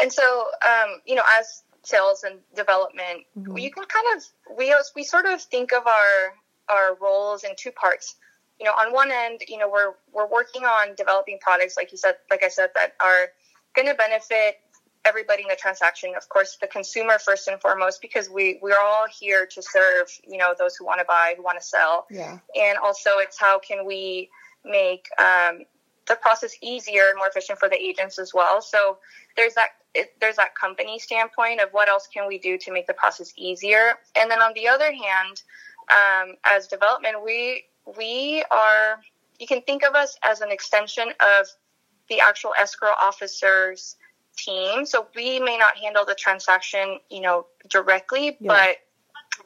And 0.00 0.12
so, 0.12 0.48
um, 0.66 1.00
you 1.06 1.14
know, 1.14 1.22
as 1.38 1.62
sales 1.82 2.24
and 2.24 2.40
development, 2.54 3.24
Mhm. 3.38 3.60
you 3.60 3.70
can 3.70 3.84
kind 3.84 4.06
of 4.16 4.56
we 4.56 4.74
we 4.94 5.04
sort 5.04 5.26
of 5.26 5.40
think 5.42 5.72
of 5.72 5.86
our 5.86 6.34
our 6.68 6.94
roles 6.96 7.44
in 7.44 7.54
two 7.56 7.72
parts. 7.72 8.16
You 8.58 8.66
know, 8.66 8.72
on 8.72 8.92
one 8.92 9.10
end, 9.10 9.42
you 9.48 9.56
know, 9.56 9.68
we're 9.68 9.94
we're 10.12 10.26
working 10.26 10.64
on 10.64 10.94
developing 10.94 11.38
products, 11.40 11.76
like 11.76 11.92
you 11.92 11.98
said, 11.98 12.16
like 12.30 12.42
I 12.44 12.48
said, 12.48 12.70
that 12.74 12.94
are 13.00 13.32
going 13.74 13.88
to 13.88 13.94
benefit 13.94 14.60
everybody 15.04 15.42
in 15.42 15.48
the 15.48 15.56
transaction. 15.56 16.12
Of 16.16 16.28
course, 16.28 16.56
the 16.60 16.66
consumer 16.66 17.18
first 17.18 17.48
and 17.48 17.60
foremost, 17.60 18.00
because 18.00 18.28
we 18.28 18.58
we're 18.62 18.78
all 18.78 19.06
here 19.08 19.46
to 19.46 19.62
serve. 19.62 20.08
You 20.26 20.38
know, 20.38 20.54
those 20.58 20.76
who 20.76 20.84
want 20.84 21.00
to 21.00 21.06
buy, 21.06 21.34
who 21.36 21.42
want 21.42 21.58
to 21.60 21.66
sell 21.66 22.06
Yeah. 22.10 22.38
and 22.54 22.78
also 22.78 23.10
it's 23.18 23.38
how 23.38 23.58
can 23.58 23.86
we 23.86 24.30
make 24.64 25.08
um, 25.18 25.64
the 26.06 26.16
process 26.16 26.52
easier 26.62 27.08
and 27.08 27.16
more 27.16 27.28
efficient 27.28 27.58
for 27.58 27.68
the 27.68 27.76
agents 27.80 28.18
as 28.18 28.34
well. 28.34 28.60
So 28.60 28.98
there's 29.36 29.54
that 29.54 29.70
it, 29.94 30.12
there's 30.20 30.36
that 30.36 30.54
company 30.54 30.98
standpoint 30.98 31.60
of 31.60 31.70
what 31.72 31.88
else 31.88 32.06
can 32.12 32.28
we 32.28 32.38
do 32.38 32.56
to 32.58 32.72
make 32.72 32.86
the 32.86 32.94
process 32.94 33.32
easier. 33.36 33.94
And 34.16 34.30
then 34.30 34.40
on 34.40 34.52
the 34.54 34.68
other 34.68 34.92
hand, 34.92 35.42
um, 35.90 36.36
as 36.44 36.66
development, 36.66 37.16
we 37.24 37.64
we 37.98 38.44
are 38.50 39.00
you 39.38 39.46
can 39.46 39.62
think 39.62 39.82
of 39.82 39.94
us 39.94 40.16
as 40.22 40.42
an 40.42 40.52
extension 40.52 41.08
of 41.20 41.46
the 42.08 42.20
actual 42.20 42.52
escrow 42.60 42.90
officers 43.00 43.96
team. 44.44 44.86
So 44.86 45.06
we 45.14 45.40
may 45.40 45.56
not 45.58 45.76
handle 45.76 46.04
the 46.04 46.14
transaction, 46.14 46.98
you 47.10 47.20
know, 47.20 47.46
directly, 47.68 48.36
Yeah. 48.40 48.48
but 48.54 48.76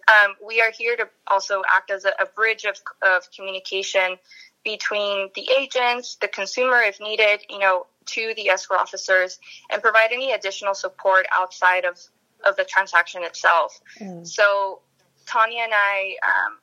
um, 0.08 0.34
we 0.46 0.60
are 0.60 0.70
here 0.70 0.96
to 0.96 1.08
also 1.26 1.62
act 1.74 1.90
as 1.90 2.04
a, 2.04 2.12
a 2.20 2.26
bridge 2.26 2.64
of, 2.64 2.76
of 3.02 3.22
communication 3.36 4.16
between 4.64 5.30
the 5.34 5.46
agents, 5.60 6.16
the 6.20 6.28
consumer, 6.28 6.80
if 6.80 7.00
needed, 7.00 7.40
you 7.50 7.58
know, 7.58 7.86
to 8.06 8.32
the 8.36 8.48
escrow 8.48 8.78
officers, 8.78 9.38
and 9.70 9.82
provide 9.82 10.10
any 10.12 10.32
additional 10.32 10.74
support 10.74 11.26
outside 11.32 11.84
of, 11.84 11.98
of 12.46 12.56
the 12.56 12.64
transaction 12.64 13.22
itself. 13.22 13.80
Mm. 14.00 14.26
So 14.26 14.80
Tanya 15.26 15.62
and 15.62 15.72
I, 15.74 16.16
um, 16.26 16.58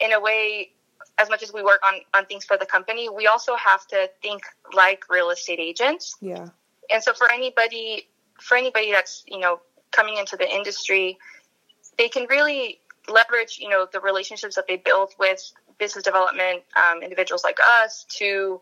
in 0.00 0.12
a 0.12 0.20
way, 0.20 0.72
as 1.18 1.28
much 1.28 1.42
as 1.42 1.52
we 1.52 1.62
work 1.62 1.80
on, 1.86 2.00
on 2.14 2.26
things 2.26 2.44
for 2.44 2.56
the 2.56 2.66
company, 2.66 3.08
we 3.08 3.26
also 3.26 3.54
have 3.56 3.86
to 3.88 4.10
think 4.22 4.42
like 4.72 5.04
real 5.10 5.30
estate 5.30 5.60
agents 5.60 6.16
Yeah. 6.20 6.48
And 6.92 7.02
so 7.02 7.12
for 7.12 7.30
anybody 7.30 8.08
for 8.40 8.56
anybody 8.56 8.92
that's 8.92 9.24
you 9.26 9.38
know 9.38 9.60
coming 9.90 10.16
into 10.16 10.36
the 10.36 10.48
industry 10.48 11.18
they 11.98 12.08
can 12.08 12.26
really 12.30 12.80
leverage 13.08 13.58
you 13.60 13.68
know 13.68 13.86
the 13.92 14.00
relationships 14.00 14.54
that 14.54 14.66
they 14.66 14.76
build 14.76 15.12
with 15.18 15.52
business 15.78 16.04
development 16.04 16.62
um, 16.76 17.02
individuals 17.02 17.42
like 17.44 17.58
us 17.82 18.04
to 18.08 18.60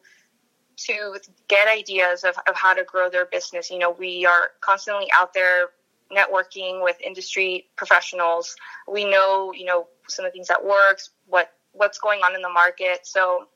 to 0.78 1.18
get 1.49 1.66
ideas 1.68 2.23
of, 2.23 2.37
of 2.49 2.54
how 2.54 2.73
to 2.73 2.85
grow 2.85 3.11
their 3.11 3.26
business. 3.26 3.70
You 3.70 3.78
know 3.78 3.90
we 3.90 4.25
are 4.25 4.50
constantly 4.61 5.08
out 5.14 5.35
there 5.35 5.70
networking 6.11 6.82
with 6.82 6.97
industry 7.04 7.66
professionals. 7.76 8.56
We 8.87 9.04
know 9.04 9.52
you 9.52 9.66
know 9.66 9.88
some 10.08 10.25
of 10.25 10.32
the 10.32 10.37
things 10.37 10.49
that 10.49 10.64
works 10.64 11.11
what 11.26 11.52
what's 11.73 11.99
going 11.99 12.20
on 12.20 12.35
in 12.35 12.42
the 12.42 12.49
market. 12.49 13.06
So 13.06 13.49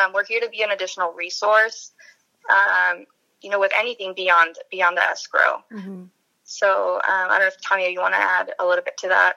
um, 0.00 0.12
we're 0.12 0.24
here 0.24 0.40
to 0.40 0.48
be 0.48 0.62
an 0.62 0.70
additional 0.70 1.12
resource 1.12 1.92
um, 2.50 3.06
you 3.42 3.50
know, 3.50 3.60
with 3.60 3.72
anything 3.78 4.14
beyond 4.14 4.56
beyond 4.70 4.96
the 4.96 5.02
escrow. 5.02 5.62
hmm 5.70 6.04
So 6.44 6.96
um, 6.96 7.00
I 7.04 7.38
don't 7.38 7.40
know 7.40 7.46
if 7.46 7.60
Tanya, 7.60 7.88
you 7.88 8.00
want 8.00 8.14
to 8.14 8.20
add 8.20 8.52
a 8.58 8.66
little 8.66 8.84
bit 8.84 8.96
to 8.98 9.08
that 9.08 9.34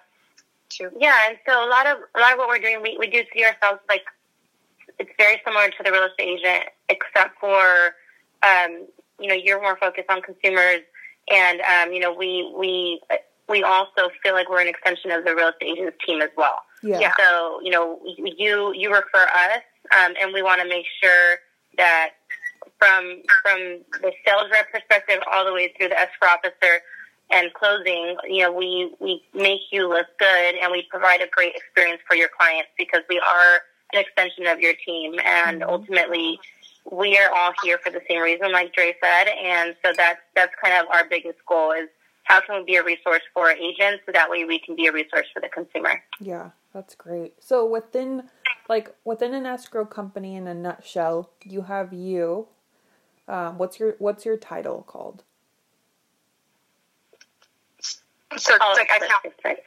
too. 0.69 0.89
Yeah, 0.97 1.15
and 1.27 1.37
so 1.47 1.65
a 1.65 1.69
lot 1.69 1.87
of 1.87 1.97
a 2.15 2.19
lot 2.19 2.33
of 2.33 2.37
what 2.37 2.47
we're 2.47 2.59
doing, 2.59 2.81
we, 2.81 2.97
we 2.97 3.07
do 3.07 3.23
see 3.33 3.43
ourselves 3.43 3.81
like 3.89 4.03
it's 4.97 5.11
very 5.17 5.41
similar 5.45 5.69
to 5.69 5.83
the 5.83 5.91
real 5.91 6.05
estate 6.05 6.39
agent, 6.39 6.65
except 6.89 7.39
for 7.39 7.95
um, 8.43 8.87
you 9.19 9.27
know 9.27 9.35
you're 9.35 9.61
more 9.61 9.77
focused 9.77 10.09
on 10.09 10.21
consumers, 10.21 10.81
and 11.31 11.61
um, 11.61 11.93
you 11.93 11.99
know 11.99 12.13
we 12.13 12.53
we 12.57 13.01
we 13.47 13.63
also 13.63 14.09
feel 14.21 14.33
like 14.33 14.49
we're 14.49 14.61
an 14.61 14.67
extension 14.67 15.11
of 15.11 15.25
the 15.25 15.35
real 15.35 15.49
estate 15.49 15.77
agents 15.77 15.97
team 16.05 16.21
as 16.21 16.29
well. 16.37 16.59
Yeah. 16.83 16.99
Yeah. 16.99 17.13
So 17.17 17.59
you 17.61 17.71
know 17.71 17.99
you 18.05 18.73
you 18.73 18.89
refer 18.93 19.23
us, 19.23 19.63
um, 19.97 20.13
and 20.21 20.33
we 20.33 20.41
want 20.41 20.61
to 20.61 20.67
make 20.67 20.85
sure 21.01 21.37
that 21.77 22.11
from 22.79 23.21
from 23.43 23.59
the 24.01 24.11
sales 24.25 24.47
rep 24.51 24.71
perspective 24.71 25.19
all 25.31 25.45
the 25.45 25.53
way 25.53 25.73
through 25.77 25.89
the 25.89 25.99
escrow 25.99 26.29
officer 26.29 26.81
and 27.31 27.53
closing, 27.53 28.15
you 28.27 28.41
know, 28.43 28.51
we 28.51 28.91
we 28.99 29.21
make 29.35 29.61
you 29.71 29.87
look 29.87 30.07
good 30.17 30.55
and 30.61 30.71
we 30.71 30.83
provide 30.89 31.21
a 31.21 31.27
great 31.27 31.53
experience 31.55 32.01
for 32.07 32.15
your 32.15 32.29
clients 32.39 32.69
because 32.77 33.01
we 33.09 33.19
are 33.19 33.59
an 33.93 33.99
extension 33.99 34.47
of 34.47 34.59
your 34.59 34.73
team 34.85 35.19
and 35.25 35.61
Mhm. 35.61 35.69
ultimately 35.69 36.39
we 36.91 37.17
are 37.17 37.29
all 37.31 37.53
here 37.63 37.77
for 37.79 37.91
the 37.91 38.01
same 38.09 38.21
reason 38.21 38.51
like 38.51 38.73
Dre 38.73 38.95
said 39.03 39.27
and 39.27 39.75
so 39.83 39.91
that's 39.95 40.21
that's 40.35 40.53
kind 40.63 40.73
of 40.75 40.87
our 40.93 41.03
biggest 41.05 41.39
goal 41.45 41.71
is 41.71 41.89
how 42.23 42.39
can 42.39 42.59
we 42.59 42.63
be 42.63 42.75
a 42.77 42.83
resource 42.83 43.21
for 43.33 43.49
our 43.49 43.55
agents 43.55 44.03
so 44.05 44.11
that 44.11 44.29
way 44.29 44.45
we 44.45 44.59
can 44.59 44.75
be 44.75 44.85
a 44.87 44.91
resource 44.91 45.25
for 45.33 45.39
the 45.39 45.49
consumer. 45.49 46.03
Yeah, 46.19 46.51
that's 46.73 46.93
great. 46.95 47.33
So 47.43 47.65
within 47.65 48.29
like 48.69 48.93
within 49.03 49.33
an 49.33 49.45
escrow 49.47 49.85
company 49.85 50.35
in 50.35 50.47
a 50.47 50.53
nutshell, 50.53 51.31
you 51.43 51.63
have 51.63 51.91
you. 51.91 52.47
Um, 53.29 53.57
what's 53.59 53.79
your 53.79 53.95
what's 53.99 54.25
your 54.25 54.35
title 54.37 54.83
called? 54.87 55.23
So 58.37 58.53
it's 58.55 58.77
like 58.77 58.89
account, 59.03 59.59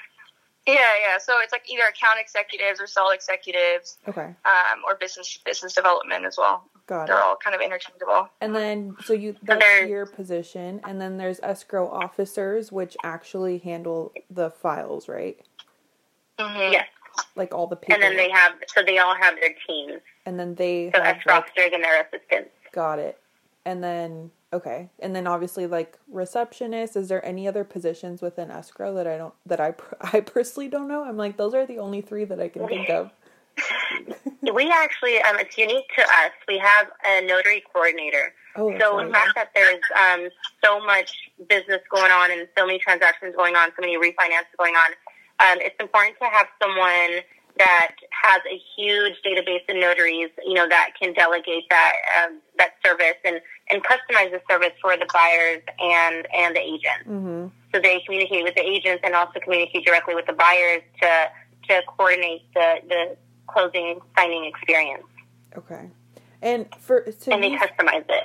yeah, 0.66 0.74
yeah. 0.74 1.18
So 1.18 1.34
it's 1.42 1.52
like 1.52 1.68
either 1.68 1.82
account 1.82 2.20
executives 2.20 2.80
or 2.80 2.86
sell 2.86 3.10
executives, 3.10 3.98
Okay, 4.08 4.22
um, 4.44 4.82
or 4.86 4.94
business 4.96 5.38
business 5.44 5.74
development 5.74 6.24
as 6.24 6.36
well. 6.38 6.64
got 6.86 7.06
They're 7.08 7.16
it. 7.16 7.22
all 7.22 7.36
kind 7.36 7.56
of 7.56 7.60
interchangeable. 7.62 8.28
And 8.40 8.54
then 8.54 8.96
so 9.04 9.12
you 9.14 9.34
that's 9.42 9.88
your 9.88 10.06
position, 10.06 10.80
and 10.84 11.00
then 11.00 11.16
there's 11.16 11.40
escrow 11.40 11.88
officers 11.88 12.70
which 12.70 12.96
actually 13.02 13.58
handle 13.58 14.12
the 14.30 14.50
files, 14.50 15.08
right? 15.08 15.38
Mm-hmm. 16.38 16.72
Yes. 16.72 16.86
Like 17.36 17.52
all 17.54 17.66
the 17.66 17.76
people. 17.76 17.94
And 17.94 18.02
then 18.02 18.16
they 18.16 18.30
have, 18.30 18.52
so 18.68 18.82
they 18.82 18.98
all 18.98 19.14
have 19.14 19.34
their 19.40 19.54
teams. 19.68 20.00
and 20.24 20.38
then 20.40 20.54
they 20.54 20.90
So 20.94 21.02
have 21.02 21.16
escrow 21.16 21.34
like, 21.34 21.44
officers 21.44 21.70
and 21.74 21.84
their 21.84 22.00
assistants. 22.02 22.50
got 22.72 22.98
it. 22.98 23.18
And 23.64 23.82
then 23.82 24.30
okay, 24.52 24.90
and 24.98 25.14
then 25.14 25.26
obviously 25.26 25.66
like 25.66 25.98
receptionist. 26.08 26.96
Is 26.96 27.08
there 27.08 27.24
any 27.24 27.46
other 27.46 27.64
positions 27.64 28.20
within 28.20 28.50
escrow 28.50 28.94
that 28.94 29.06
I 29.06 29.16
don't 29.16 29.34
that 29.46 29.60
I 29.60 29.74
I 30.00 30.20
personally 30.20 30.68
don't 30.68 30.88
know? 30.88 31.04
I'm 31.04 31.16
like 31.16 31.36
those 31.36 31.54
are 31.54 31.66
the 31.66 31.78
only 31.78 32.00
three 32.00 32.24
that 32.24 32.40
I 32.40 32.48
can 32.48 32.66
think 32.66 32.90
of. 32.90 33.10
We 34.42 34.70
actually, 34.70 35.18
um, 35.22 35.38
it's 35.38 35.56
unique 35.56 35.86
to 35.96 36.02
us. 36.02 36.32
We 36.48 36.58
have 36.58 36.88
a 37.06 37.24
notary 37.24 37.62
coordinator. 37.72 38.34
Oh, 38.56 38.76
So 38.78 38.96
right. 38.96 39.06
the 39.06 39.12
fact 39.12 39.30
that 39.36 39.50
there's 39.54 39.80
um, 39.96 40.28
so 40.64 40.84
much 40.84 41.30
business 41.48 41.80
going 41.90 42.10
on 42.10 42.32
and 42.32 42.48
so 42.58 42.66
many 42.66 42.80
transactions 42.80 43.36
going 43.36 43.54
on, 43.54 43.70
so 43.76 43.80
many 43.80 43.96
refinances 43.96 44.50
going 44.58 44.74
on, 44.74 44.90
um, 45.38 45.58
it's 45.60 45.76
important 45.78 46.16
to 46.20 46.28
have 46.28 46.48
someone 46.60 47.22
that 47.58 47.94
has 48.10 48.40
a 48.50 48.60
huge 48.76 49.14
database 49.24 49.62
of 49.68 49.76
notaries, 49.76 50.30
you 50.44 50.54
know, 50.54 50.68
that 50.68 50.90
can 51.00 51.12
delegate 51.12 51.64
that 51.70 51.92
um, 52.18 52.40
that 52.58 52.72
service 52.84 53.16
and, 53.24 53.40
and 53.70 53.82
customize 53.84 54.30
the 54.30 54.40
service 54.50 54.72
for 54.80 54.96
the 54.96 55.06
buyers 55.12 55.62
and 55.80 56.26
and 56.34 56.54
the 56.56 56.60
agents. 56.60 57.06
Mm-hmm. 57.08 57.46
so 57.74 57.80
they 57.80 58.00
communicate 58.04 58.42
with 58.44 58.54
the 58.54 58.62
agents 58.62 59.00
and 59.04 59.14
also 59.14 59.40
communicate 59.40 59.84
directly 59.84 60.14
with 60.14 60.26
the 60.26 60.32
buyers 60.32 60.82
to 61.00 61.30
to 61.68 61.80
coordinate 61.86 62.42
the, 62.54 62.76
the 62.88 63.16
closing 63.46 64.00
signing 64.16 64.44
experience. 64.46 65.04
Okay. 65.56 65.90
And 66.40 66.66
for 66.80 67.02
to 67.02 67.32
And 67.32 67.42
they 67.42 67.50
me, 67.50 67.58
customize 67.58 68.04
it. 68.08 68.24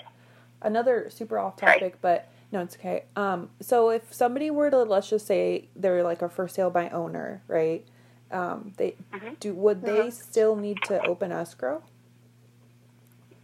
another 0.62 1.10
super 1.10 1.38
off 1.38 1.60
Sorry. 1.60 1.74
topic, 1.74 1.98
but 2.02 2.30
no, 2.52 2.62
it's 2.62 2.76
okay. 2.78 3.04
Um, 3.16 3.50
so 3.62 3.90
if 3.92 4.12
somebody 4.14 4.50
were 4.50 4.72
to 4.72 4.82
let's 4.84 5.10
just 5.10 5.28
say 5.28 5.68
they're 5.76 6.02
like 6.04 6.22
a 6.24 6.30
for 6.30 6.48
sale 6.48 6.70
by 6.72 6.90
owner, 6.90 7.44
right? 7.48 7.86
Um, 8.32 8.74
they 8.78 8.96
Mm-hmm. 9.14 9.34
do 9.40 9.54
would 9.54 9.84
they 9.84 10.10
still 10.10 10.56
need 10.56 10.80
to 10.86 11.02
open 11.06 11.32
escrow? 11.32 11.84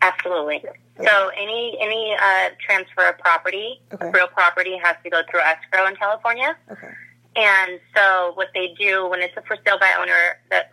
Absolutely. 0.01 0.61
So 1.01 1.29
any 1.35 1.75
any 1.81 2.15
uh, 2.21 2.49
transfer 2.59 3.09
of 3.09 3.17
property, 3.17 3.81
Okay. 3.93 4.11
real 4.13 4.27
property, 4.27 4.77
has 4.83 4.95
to 5.03 5.09
go 5.09 5.21
through 5.29 5.39
escrow 5.41 5.87
in 5.87 5.95
California. 5.95 6.55
Okay. 6.71 6.91
And 7.35 7.79
so 7.95 8.31
what 8.35 8.49
they 8.53 8.75
do 8.77 9.07
when 9.07 9.21
it's 9.21 9.35
a 9.35 9.41
for 9.41 9.57
sale 9.65 9.79
by 9.79 9.91
owner, 9.99 10.37
the, 10.51 10.65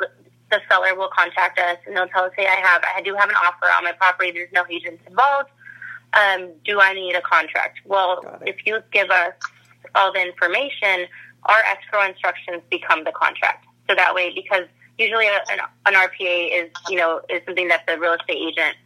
the 0.50 0.60
seller 0.68 0.94
will 0.94 1.08
contact 1.08 1.58
us 1.58 1.78
and 1.86 1.96
they'll 1.96 2.08
tell 2.08 2.24
us, 2.24 2.32
hey, 2.36 2.46
I 2.46 2.56
have, 2.56 2.82
I 2.96 3.00
do 3.00 3.14
have 3.14 3.30
an 3.30 3.34
offer 3.36 3.64
on 3.74 3.84
my 3.84 3.92
property. 3.92 4.30
There's 4.30 4.52
no 4.52 4.64
agents 4.70 5.02
involved. 5.06 5.48
Um, 6.12 6.50
do 6.66 6.80
I 6.80 6.92
need 6.92 7.14
a 7.14 7.22
contract? 7.22 7.78
Well, 7.86 8.20
if 8.42 8.66
you 8.66 8.82
give 8.92 9.10
us 9.10 9.32
all 9.94 10.12
the 10.12 10.20
information, 10.20 11.06
our 11.44 11.60
escrow 11.62 12.04
instructions 12.06 12.60
become 12.70 13.04
the 13.04 13.12
contract. 13.12 13.64
So 13.88 13.94
that 13.94 14.14
way, 14.14 14.30
because 14.34 14.64
usually 14.98 15.28
a, 15.28 15.40
an, 15.50 15.60
an 15.86 15.94
RPA 15.94 16.64
is, 16.64 16.70
you 16.90 16.96
know, 16.98 17.22
is 17.30 17.40
something 17.46 17.68
that 17.68 17.86
the 17.86 17.98
real 17.98 18.12
estate 18.12 18.36
agent 18.36 18.76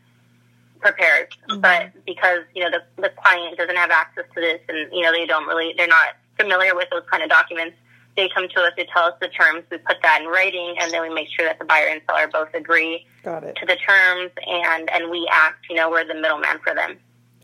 prepares. 0.80 1.28
Mm-hmm. 1.48 1.60
But 1.60 1.92
because, 2.04 2.40
you 2.54 2.62
know, 2.62 2.70
the, 2.70 3.02
the 3.02 3.10
client 3.10 3.56
doesn't 3.56 3.76
have 3.76 3.90
access 3.90 4.24
to 4.34 4.40
this 4.40 4.60
and, 4.68 4.92
you 4.92 5.02
know, 5.02 5.12
they 5.12 5.26
don't 5.26 5.46
really, 5.46 5.74
they're 5.76 5.88
not 5.88 6.16
familiar 6.38 6.74
with 6.74 6.88
those 6.90 7.04
kind 7.10 7.22
of 7.22 7.30
documents, 7.30 7.76
they 8.16 8.28
come 8.28 8.48
to 8.48 8.60
us, 8.60 8.72
they 8.76 8.86
tell 8.92 9.04
us 9.04 9.14
the 9.20 9.28
terms, 9.28 9.64
we 9.70 9.78
put 9.78 9.96
that 10.02 10.20
in 10.22 10.28
writing, 10.28 10.76
and 10.80 10.92
then 10.92 11.02
we 11.02 11.12
make 11.12 11.28
sure 11.28 11.46
that 11.46 11.58
the 11.58 11.64
buyer 11.64 11.88
and 11.88 12.00
seller 12.06 12.28
both 12.28 12.52
agree 12.54 13.06
Got 13.22 13.44
it. 13.44 13.56
to 13.56 13.66
the 13.66 13.76
terms 13.76 14.30
and, 14.46 14.90
and 14.90 15.10
we 15.10 15.28
act, 15.32 15.66
you 15.68 15.76
know, 15.76 15.90
we're 15.90 16.06
the 16.06 16.14
middleman 16.14 16.58
for 16.62 16.74
them. 16.74 16.96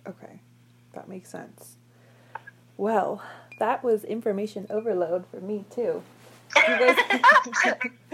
Okay. 0.06 0.40
That 0.94 1.08
makes 1.08 1.30
sense. 1.30 1.76
Well, 2.76 3.22
that 3.58 3.82
was 3.84 4.04
information 4.04 4.66
overload 4.70 5.26
for 5.26 5.40
me 5.40 5.64
too. 5.70 6.02
You 6.56 6.78
guys, 6.78 6.96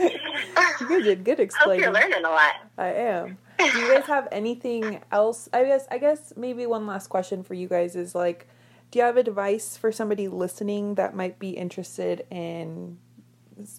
you 0.81 0.89
guys 0.89 1.05
did 1.05 1.25
good 1.25 1.33
I 1.35 1.37
hope 1.37 1.41
explaining. 1.41 1.83
you're 1.85 1.93
learning 1.93 2.25
a 2.25 2.31
lot. 2.31 2.55
I 2.79 2.89
am. 2.89 3.39
Do 3.59 3.79
you 3.79 3.95
guys 3.95 4.05
have 4.07 4.29
anything 4.31 5.01
else? 5.11 5.49
I 5.53 5.65
guess 5.65 5.87
I 5.91 5.99
guess 5.99 6.33
maybe 6.37 6.67
one 6.67 6.87
last 6.87 7.09
question 7.09 7.43
for 7.43 7.55
you 7.55 7.69
guys 7.69 7.97
is 7.97 8.15
like 8.15 8.47
do 8.91 8.99
you 8.99 9.05
have 9.05 9.17
advice 9.17 9.77
for 9.77 9.91
somebody 9.91 10.29
listening 10.29 10.95
that 10.95 11.15
might 11.17 11.39
be 11.39 11.51
interested 11.51 12.25
in 12.31 12.99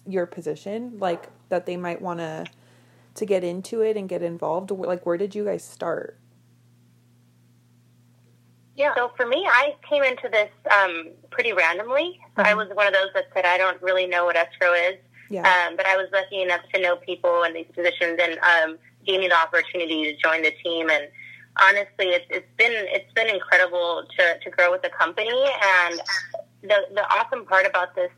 your 0.06 0.26
position 0.26 0.98
like 0.98 1.28
that 1.48 1.64
they 1.64 1.76
might 1.76 2.02
want 2.02 2.18
to 2.18 2.44
to 3.14 3.24
get 3.26 3.44
into 3.44 3.80
it 3.80 3.96
and 3.96 4.08
get 4.08 4.22
involved 4.22 4.70
like 4.70 5.06
where 5.06 5.16
did 5.16 5.34
you 5.34 5.44
guys 5.44 5.64
start? 5.64 6.18
Yeah. 8.78 8.94
So 8.94 9.10
for 9.16 9.26
me, 9.26 9.44
I 9.44 9.74
came 9.88 10.04
into 10.04 10.28
this 10.28 10.50
um, 10.80 11.08
pretty 11.30 11.52
randomly. 11.52 12.20
So 12.36 12.44
I 12.44 12.54
was 12.54 12.68
one 12.74 12.86
of 12.86 12.92
those 12.92 13.08
that 13.12 13.24
said, 13.34 13.44
I 13.44 13.58
don't 13.58 13.82
really 13.82 14.06
know 14.06 14.24
what 14.24 14.36
escrow 14.36 14.72
is. 14.72 14.94
Yeah. 15.30 15.40
Um, 15.42 15.76
but 15.76 15.84
I 15.84 15.96
was 15.96 16.06
lucky 16.12 16.42
enough 16.42 16.60
to 16.72 16.80
know 16.80 16.94
people 16.96 17.42
in 17.42 17.54
these 17.54 17.66
positions 17.74 18.20
and 18.22 18.38
um, 18.38 18.78
gave 19.04 19.18
me 19.18 19.26
the 19.26 19.36
opportunity 19.36 20.04
to 20.04 20.16
join 20.16 20.42
the 20.42 20.52
team. 20.62 20.90
And 20.90 21.08
honestly, 21.60 22.10
it's, 22.10 22.24
it's 22.30 22.46
been 22.56 22.72
it's 22.72 23.12
been 23.14 23.26
incredible 23.26 24.04
to, 24.16 24.38
to 24.38 24.50
grow 24.50 24.70
with 24.70 24.82
the 24.82 24.90
company. 24.90 25.28
And 25.28 26.00
the 26.62 26.86
the 26.94 27.04
awesome 27.12 27.46
part 27.46 27.66
about 27.66 27.96
this 27.96 28.12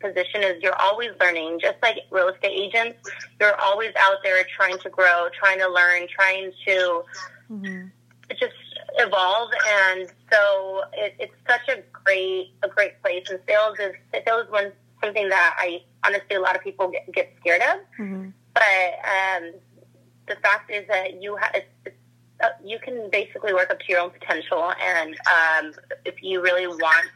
position 0.00 0.44
is 0.44 0.62
you're 0.62 0.80
always 0.80 1.10
learning. 1.20 1.58
Just 1.60 1.78
like 1.82 1.96
real 2.12 2.28
estate 2.28 2.52
agents, 2.52 2.96
you're 3.40 3.60
always 3.60 3.90
out 3.98 4.18
there 4.22 4.42
trying 4.56 4.78
to 4.78 4.88
grow, 4.88 5.28
trying 5.36 5.58
to 5.58 5.68
learn, 5.68 6.06
trying 6.08 6.52
to 6.66 7.02
Mhm. 7.50 7.90
just 8.38 8.54
evolve 8.96 9.50
and 9.68 10.08
so 10.32 10.82
it, 10.94 11.14
it's 11.18 11.34
such 11.48 11.68
a 11.68 11.82
great 12.04 12.54
a 12.62 12.68
great 12.68 13.00
place 13.02 13.28
and 13.30 13.38
sales 13.46 13.78
is 13.78 13.94
sales 14.26 14.46
is 14.46 14.50
one 14.50 14.72
something 15.02 15.28
that 15.28 15.54
I 15.58 15.82
honestly 16.04 16.36
a 16.36 16.40
lot 16.40 16.56
of 16.56 16.62
people 16.62 16.88
get, 16.88 17.12
get 17.12 17.34
scared 17.40 17.62
of 17.62 17.80
Mhm. 17.98 18.32
but 18.54 18.62
um, 19.04 19.52
the 20.28 20.36
fact 20.36 20.70
is 20.70 20.88
that 20.88 21.22
you 21.22 21.36
ha- 21.36 21.50
it's, 21.54 21.66
it's, 21.84 21.96
uh, 22.42 22.48
you 22.64 22.78
can 22.78 23.10
basically 23.10 23.52
work 23.52 23.70
up 23.70 23.80
to 23.80 23.84
your 23.88 24.00
own 24.00 24.10
potential 24.10 24.72
and 24.82 25.14
um, 25.36 25.72
if 26.04 26.22
you 26.22 26.42
really 26.42 26.66
want 26.66 27.06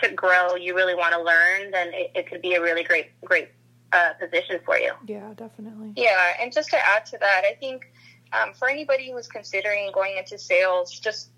to 0.00 0.08
grow 0.12 0.54
you 0.54 0.74
really 0.76 0.94
want 0.94 1.12
to 1.12 1.20
learn 1.20 1.70
then 1.72 1.88
it, 1.92 2.12
it 2.14 2.28
could 2.28 2.40
be 2.40 2.54
a 2.54 2.62
really 2.62 2.84
great 2.84 3.08
great 3.24 3.48
uh, 3.92 4.12
position 4.14 4.60
for 4.64 4.78
you 4.78 4.92
Yeah, 5.06 5.34
definitely. 5.36 5.92
Yeah, 5.96 6.34
and 6.40 6.52
just 6.52 6.70
to 6.70 6.78
add 6.78 7.04
to 7.06 7.18
that, 7.18 7.42
I 7.44 7.54
think 7.60 7.92
um, 8.32 8.54
for 8.54 8.68
anybody 8.68 9.10
who's 9.12 9.28
considering 9.28 9.90
going 9.92 10.16
into 10.16 10.38
sales, 10.38 10.98
just 10.98 11.30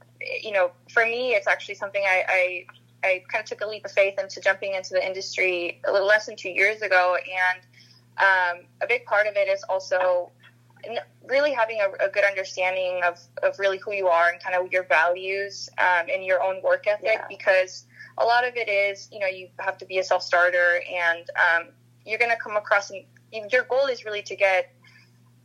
you 0.42 0.52
know, 0.52 0.70
for 0.90 1.04
me, 1.04 1.34
it's 1.34 1.46
actually 1.46 1.74
something 1.74 2.02
I, 2.06 2.24
I 2.28 2.66
I 3.06 3.22
kind 3.30 3.42
of 3.42 3.48
took 3.48 3.60
a 3.60 3.66
leap 3.66 3.84
of 3.84 3.92
faith 3.92 4.18
into 4.18 4.40
jumping 4.40 4.74
into 4.74 4.90
the 4.94 5.06
industry 5.06 5.80
a 5.86 5.92
little 5.92 6.06
less 6.06 6.26
than 6.26 6.36
two 6.36 6.48
years 6.50 6.80
ago, 6.82 7.16
and 7.16 7.60
um, 8.18 8.64
a 8.80 8.86
big 8.86 9.04
part 9.04 9.26
of 9.26 9.36
it 9.36 9.48
is 9.48 9.62
also 9.68 10.30
really 11.26 11.52
having 11.52 11.80
a, 11.80 12.04
a 12.04 12.08
good 12.08 12.24
understanding 12.24 13.00
of, 13.04 13.18
of 13.42 13.58
really 13.58 13.78
who 13.78 13.92
you 13.92 14.08
are 14.08 14.28
and 14.30 14.42
kind 14.42 14.54
of 14.54 14.70
your 14.70 14.84
values 14.84 15.68
um, 15.78 16.06
and 16.12 16.24
your 16.24 16.42
own 16.42 16.60
work 16.62 16.86
ethic 16.86 17.04
Yeah. 17.04 17.26
because 17.28 17.86
a 18.18 18.24
lot 18.24 18.46
of 18.46 18.56
it 18.56 18.68
is 18.68 19.08
you 19.10 19.18
know 19.18 19.26
you 19.26 19.48
have 19.58 19.78
to 19.78 19.86
be 19.86 19.98
a 19.98 20.04
self-starter 20.04 20.82
and 20.92 21.28
um, 21.30 21.68
you're 22.04 22.18
going 22.18 22.30
to 22.30 22.36
come 22.36 22.56
across 22.56 22.90
and 22.90 23.50
your 23.50 23.64
goal 23.64 23.86
is 23.86 24.04
really 24.04 24.22
to 24.22 24.36
get 24.36 24.72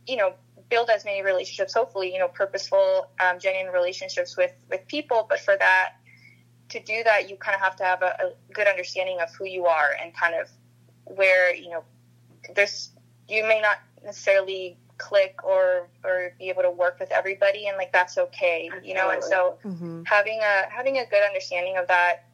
you 0.06 0.16
know 0.16 0.34
build 0.70 0.88
as 0.88 1.04
many 1.04 1.22
relationships 1.22 1.74
hopefully 1.74 2.12
you 2.12 2.18
know 2.18 2.28
purposeful 2.28 3.08
um, 3.20 3.38
genuine 3.38 3.72
relationships 3.72 4.36
with 4.36 4.52
with 4.70 4.86
people 4.86 5.26
but 5.28 5.40
for 5.40 5.56
that 5.58 5.94
to 6.68 6.80
do 6.80 7.02
that 7.04 7.28
you 7.28 7.36
kind 7.36 7.54
of 7.54 7.60
have 7.60 7.76
to 7.76 7.84
have 7.84 8.02
a, 8.02 8.16
a 8.24 8.54
good 8.54 8.66
understanding 8.68 9.18
of 9.20 9.28
who 9.34 9.44
you 9.44 9.66
are 9.66 9.90
and 10.02 10.14
kind 10.14 10.34
of 10.34 10.48
where 11.04 11.54
you 11.54 11.68
know 11.70 11.82
there's 12.54 12.90
you 13.28 13.42
may 13.42 13.60
not 13.60 13.78
necessarily 14.04 14.78
click 14.98 15.42
or 15.42 15.88
or 16.04 16.32
be 16.38 16.48
able 16.48 16.62
to 16.62 16.70
work 16.70 16.98
with 17.00 17.10
everybody 17.10 17.66
and 17.66 17.76
like 17.76 17.92
that's 17.92 18.16
okay 18.18 18.70
you 18.84 18.94
know 18.94 19.10
and 19.10 19.24
so 19.24 19.58
Mhm. 19.64 20.06
having 20.06 20.38
a 20.40 20.70
having 20.70 20.98
a 20.98 21.06
good 21.06 21.22
understanding 21.26 21.76
of 21.78 21.88
that 21.88 22.24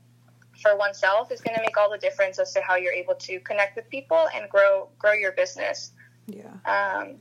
for 0.63 0.77
oneself 0.77 1.31
is 1.31 1.41
going 1.41 1.55
to 1.55 1.63
make 1.63 1.77
all 1.77 1.91
the 1.91 1.99
difference 1.99 2.39
as 2.39 2.53
to 2.55 2.61
how 2.63 2.77
you're 2.77 2.93
able 2.93 3.15
to 3.15 3.39
connect 3.41 3.77
with 3.77 3.89
people 3.89 4.27
and 4.35 4.49
grow 4.51 4.89
grow 4.99 5.13
your 5.13 5.33
business 5.33 5.93
Yeah. 6.27 6.53
um 6.65 7.19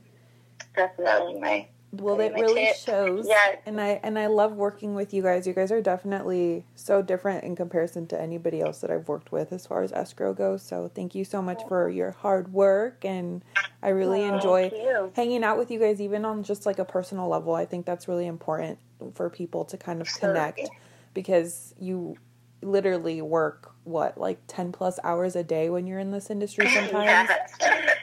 be 0.76 1.40
my 1.40 1.68
well 1.92 2.20
it 2.20 2.32
really 2.34 2.64
it. 2.64 2.76
shows 2.76 3.26
Yeah. 3.28 3.56
and 3.64 3.80
i 3.80 4.00
and 4.02 4.18
i 4.18 4.26
love 4.26 4.52
working 4.52 4.94
with 4.94 5.14
you 5.14 5.22
guys. 5.22 5.46
You 5.46 5.52
guys 5.52 5.72
are 5.72 5.80
definitely 5.80 6.64
so 6.74 7.00
different 7.00 7.44
in 7.44 7.56
comparison 7.56 8.06
to 8.08 8.20
anybody 8.20 8.60
else 8.60 8.80
that 8.80 8.90
i've 8.90 9.08
worked 9.08 9.32
with 9.32 9.52
as 9.52 9.66
far 9.66 9.82
as 9.82 9.92
escrow 9.92 10.34
goes. 10.34 10.62
So 10.62 10.90
thank 10.94 11.14
you 11.14 11.24
so 11.24 11.40
much 11.40 11.62
for 11.68 11.88
your 11.88 12.12
hard 12.12 12.52
work 12.52 13.04
and 13.04 13.44
i 13.82 13.88
really 13.88 14.22
enjoy 14.22 14.70
hanging 15.14 15.44
out 15.44 15.58
with 15.58 15.70
you 15.70 15.78
guys 15.78 16.00
even 16.00 16.24
on 16.24 16.42
just 16.42 16.66
like 16.66 16.78
a 16.78 16.84
personal 16.84 17.28
level. 17.28 17.54
I 17.54 17.64
think 17.64 17.86
that's 17.86 18.08
really 18.08 18.26
important 18.26 18.78
for 19.14 19.30
people 19.30 19.64
to 19.66 19.76
kind 19.76 20.00
of 20.00 20.08
connect 20.14 20.68
because 21.14 21.74
you 21.78 22.16
literally 22.62 23.22
work 23.22 23.72
what 23.84 24.18
like 24.18 24.40
10 24.48 24.72
plus 24.72 24.98
hours 25.04 25.36
a 25.36 25.44
day 25.44 25.70
when 25.70 25.86
you're 25.86 26.00
in 26.00 26.10
this 26.10 26.30
industry 26.30 26.68
sometimes 26.74 27.30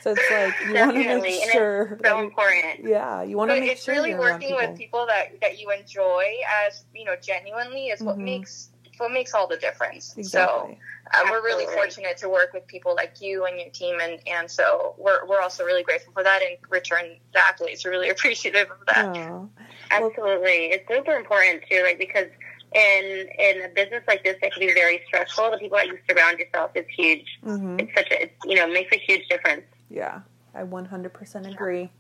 so 0.04 0.12
it's 0.12 0.32
like 0.32 0.54
you 0.68 0.74
want 0.74 0.92
to 0.96 1.04
Definitely, 1.04 1.22
make 1.22 1.42
and 1.42 1.44
it's 1.44 1.52
sure 1.54 1.88
so 1.98 2.04
that 2.04 2.18
you- 2.18 2.24
important 2.24 2.80
yeah 2.84 3.24
you 3.24 3.38
want 3.38 3.50
to 3.50 3.56
But 3.56 3.60
make 3.62 3.72
it's 3.72 3.84
sure 3.84 3.96
really 3.96 4.10
you're 4.12 4.20
around 4.20 4.42
working 4.42 4.56
with 4.56 4.78
people 4.78 5.06
that 5.08 5.40
that 5.42 5.60
you 5.60 5.72
enjoy 5.72 6.26
as 6.68 6.84
you 6.94 7.06
know 7.06 7.16
genuinely 7.22 7.88
is 7.88 8.02
what 8.02 8.18
Mhm. 8.18 8.24
makes 8.26 8.70
what 9.00 9.12
makes 9.12 9.34
all 9.34 9.48
the 9.48 9.58
difference 9.58 10.14
exactly 10.18 10.78
so 11.12 11.20
um, 11.20 11.30
we're 11.32 11.42
really 11.44 11.66
fortunate 11.74 12.16
to 12.18 12.30
work 12.30 12.54
with 12.54 12.66
people 12.68 12.94
like 12.96 13.20
you 13.22 13.46
and 13.46 13.60
your 13.60 13.70
team 13.70 14.00
and 14.02 14.20
and 14.28 14.50
so 14.52 14.94
we're, 14.98 15.26
we're 15.26 15.42
also 15.42 15.64
really 15.66 15.84
grateful 15.84 16.14
for 16.14 16.24
that 16.24 16.42
and 16.44 16.58
return 16.70 17.06
the 17.34 17.40
accolades 17.40 17.84
we're 17.84 17.92
really 17.92 18.10
appreciative 18.16 18.68
of 18.70 18.86
that 18.88 19.06
Aw. 19.18 19.46
Absolutely, 19.92 20.72
it's 20.74 20.88
super 20.88 21.12
important 21.14 21.62
too. 21.70 21.82
Like 21.84 21.98
because 22.00 22.28
in 22.74 23.28
in 23.38 23.62
a 23.64 23.70
business 23.70 24.04
like 24.08 24.24
this, 24.24 24.36
that 24.42 24.52
can 24.54 24.60
be 24.66 24.74
very 24.74 25.02
stressful. 25.06 25.52
The 25.52 25.58
people 25.58 25.78
that 25.78 25.86
you 25.88 26.00
surround 26.10 26.40
yourself 26.40 26.72
is 26.74 26.86
huge. 26.98 27.28
Mhm. 27.46 27.80
It's 27.82 27.94
such 27.96 28.10
a, 28.12 28.24
it's, 28.24 28.34
you 28.46 28.56
know, 28.56 28.66
makes 28.68 28.92
a 28.96 28.98
huge 29.00 29.28
difference. 29.28 29.62
Yeah, 29.94 30.22
I 30.56 30.64
100% 30.64 31.54
agree. 31.54 31.92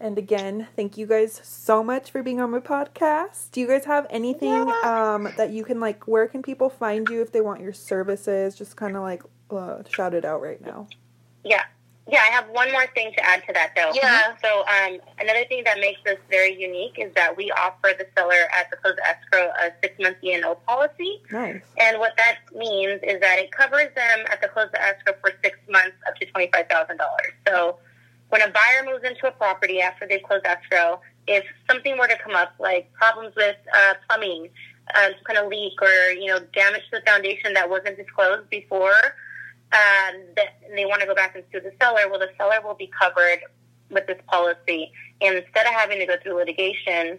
And 0.00 0.18
again, 0.18 0.66
thank 0.74 0.96
you 0.98 1.06
guys 1.06 1.40
so 1.44 1.84
much 1.84 2.10
for 2.10 2.22
being 2.22 2.40
on 2.40 2.50
my 2.50 2.58
podcast. 2.58 3.52
Do 3.52 3.60
you 3.60 3.68
guys 3.68 3.84
have 3.84 4.06
anything 4.10 4.50
um, 4.82 5.28
that 5.36 5.50
you 5.50 5.62
can 5.62 5.78
like? 5.78 6.08
Where 6.08 6.26
can 6.26 6.42
people 6.42 6.70
find 6.70 7.08
you 7.08 7.22
if 7.22 7.30
they 7.30 7.40
want 7.40 7.60
your 7.60 7.72
services? 7.72 8.56
Just 8.56 8.74
kind 8.74 8.96
of 8.96 9.02
like 9.02 9.22
uh, 9.50 9.82
shout 9.88 10.14
it 10.14 10.24
out 10.24 10.42
right 10.42 10.60
now. 10.60 10.88
Yeah. 11.44 11.64
Yeah, 12.08 12.18
I 12.18 12.32
have 12.32 12.48
one 12.50 12.72
more 12.72 12.86
thing 12.94 13.12
to 13.16 13.24
add 13.24 13.44
to 13.46 13.52
that, 13.52 13.72
though. 13.76 13.92
Yeah. 13.94 14.34
So, 14.42 14.64
um, 14.66 14.98
another 15.20 15.44
thing 15.44 15.62
that 15.64 15.78
makes 15.78 16.00
us 16.06 16.18
very 16.28 16.60
unique 16.60 16.98
is 16.98 17.14
that 17.14 17.36
we 17.36 17.52
offer 17.52 17.90
the 17.96 18.06
seller 18.16 18.48
at 18.58 18.70
the 18.70 18.76
close 18.76 18.94
of 18.94 19.04
escrow 19.04 19.52
a 19.60 19.70
six-month 19.80 20.16
E&O 20.22 20.54
policy. 20.66 21.22
Nice. 21.30 21.62
And 21.78 22.00
what 22.00 22.16
that 22.16 22.38
means 22.56 23.00
is 23.04 23.20
that 23.20 23.38
it 23.38 23.52
covers 23.52 23.94
them 23.94 24.26
at 24.30 24.40
the 24.40 24.48
close 24.48 24.66
of 24.66 24.80
escrow 24.80 25.14
for 25.20 25.32
six 25.44 25.58
months 25.68 25.96
up 26.08 26.16
to 26.16 26.26
$25,000. 26.26 26.98
So 27.46 27.78
when 28.30 28.42
a 28.42 28.48
buyer 28.48 28.84
moves 28.84 29.04
into 29.04 29.28
a 29.28 29.30
property 29.30 29.80
after 29.80 30.06
they've 30.08 30.22
closed 30.22 30.44
escrow, 30.44 31.00
if 31.28 31.44
something 31.70 31.96
were 31.98 32.08
to 32.08 32.18
come 32.18 32.34
up, 32.34 32.52
like 32.58 32.92
problems 32.94 33.34
with 33.36 33.56
uh, 33.72 33.94
plumbing, 34.08 34.48
uh, 34.94 35.10
some 35.14 35.24
kind 35.24 35.38
of 35.38 35.46
leak 35.48 35.80
or, 35.80 36.12
you 36.12 36.26
know, 36.26 36.40
damage 36.52 36.82
to 36.90 36.98
the 36.98 37.02
foundation 37.06 37.54
that 37.54 37.70
wasn't 37.70 37.96
disclosed 37.96 38.48
before, 38.50 38.92
um, 39.72 40.20
that 40.36 40.56
and 40.68 40.76
they 40.76 40.84
want 40.84 41.00
to 41.00 41.06
go 41.06 41.14
back 41.14 41.34
and 41.34 41.44
sue 41.52 41.60
the 41.60 41.72
seller, 41.80 42.08
well, 42.10 42.18
the 42.18 42.30
seller 42.36 42.60
will 42.62 42.74
be 42.74 42.90
covered 42.98 43.40
with 43.90 44.06
this 44.06 44.20
policy. 44.26 44.92
And 45.20 45.36
instead 45.36 45.66
of 45.66 45.72
having 45.72 45.98
to 45.98 46.06
go 46.06 46.16
through 46.22 46.36
litigation, 46.36 47.18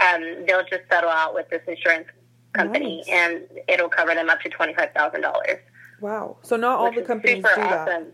um, 0.00 0.46
they'll 0.46 0.64
just 0.64 0.82
settle 0.90 1.10
out 1.10 1.34
with 1.34 1.48
this 1.50 1.62
insurance 1.66 2.08
company 2.52 3.04
Nice. 3.06 3.08
and 3.08 3.42
it'll 3.68 3.88
cover 3.88 4.14
them 4.14 4.30
up 4.30 4.40
to 4.40 4.50
$25,000. 4.50 5.58
Wow. 6.00 6.36
So 6.42 6.56
not 6.56 6.78
all 6.78 6.92
the 6.92 7.02
companies 7.02 7.36
do 7.36 7.42
that. 7.56 7.88
awesome. 7.88 8.06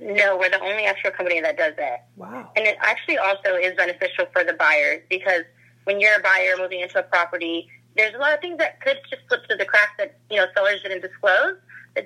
No, 0.00 0.36
we're 0.36 0.50
the 0.50 0.60
only 0.60 0.84
escrow 0.84 1.10
company 1.10 1.40
that 1.40 1.56
does 1.56 1.74
that. 1.76 2.08
Wow. 2.16 2.50
And 2.56 2.66
it 2.66 2.76
actually 2.80 3.18
also 3.18 3.54
is 3.54 3.74
beneficial 3.76 4.26
for 4.32 4.44
the 4.44 4.52
buyers 4.54 5.02
because 5.08 5.42
when 5.84 6.00
you're 6.00 6.16
a 6.16 6.22
buyer 6.22 6.54
moving 6.58 6.80
into 6.80 6.98
a 6.98 7.02
property, 7.02 7.68
there's 7.96 8.14
a 8.14 8.18
lot 8.18 8.34
of 8.34 8.40
things 8.40 8.58
that 8.58 8.80
could 8.80 8.98
just 9.08 9.22
slip 9.28 9.46
through 9.46 9.56
the 9.56 9.64
cracks 9.64 9.92
that, 9.98 10.18
you 10.30 10.36
know, 10.36 10.46
sellers 10.54 10.82
didn't 10.82 11.00
disclose 11.00 11.56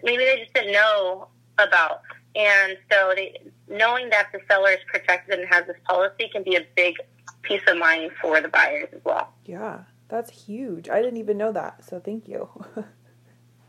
maybe 0.03 0.25
they 0.25 0.39
just 0.39 0.55
didn't 0.55 0.73
know 0.73 1.29
about. 1.59 2.03
And 2.37 2.77
so 2.91 3.13
they, 3.15 3.37
knowing 3.69 4.09
that 4.11 4.29
the 4.33 4.41
seller 4.49 4.71
is 4.71 4.79
protected 4.87 5.39
and 5.41 5.49
has 5.53 5.67
this 5.67 5.77
policy 5.85 6.29
can 6.33 6.43
be 6.43 6.57
a 6.57 6.67
big 6.77 6.95
peace 7.43 7.63
of 7.67 7.77
mind 7.77 8.13
for 8.21 8.41
the 8.41 8.49
buyers 8.49 8.89
as 8.93 9.01
well. 9.05 9.33
Yeah. 9.45 9.81
That's 10.09 10.31
huge. 10.47 10.89
I 10.89 11.01
didn't 11.03 11.19
even 11.19 11.37
know 11.39 11.53
that. 11.53 11.85
So 11.85 12.01
thank 12.01 12.27
you. 12.29 12.49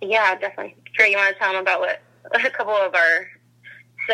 Yeah, 0.01 0.35
definitely. 0.35 0.75
Sure, 0.93 1.05
you 1.05 1.17
want 1.17 1.33
to 1.35 1.39
tell 1.39 1.53
them 1.53 1.61
about 1.61 1.79
what 1.79 2.01
a 2.33 2.49
couple 2.49 2.73
of 2.73 2.95
our 2.95 3.27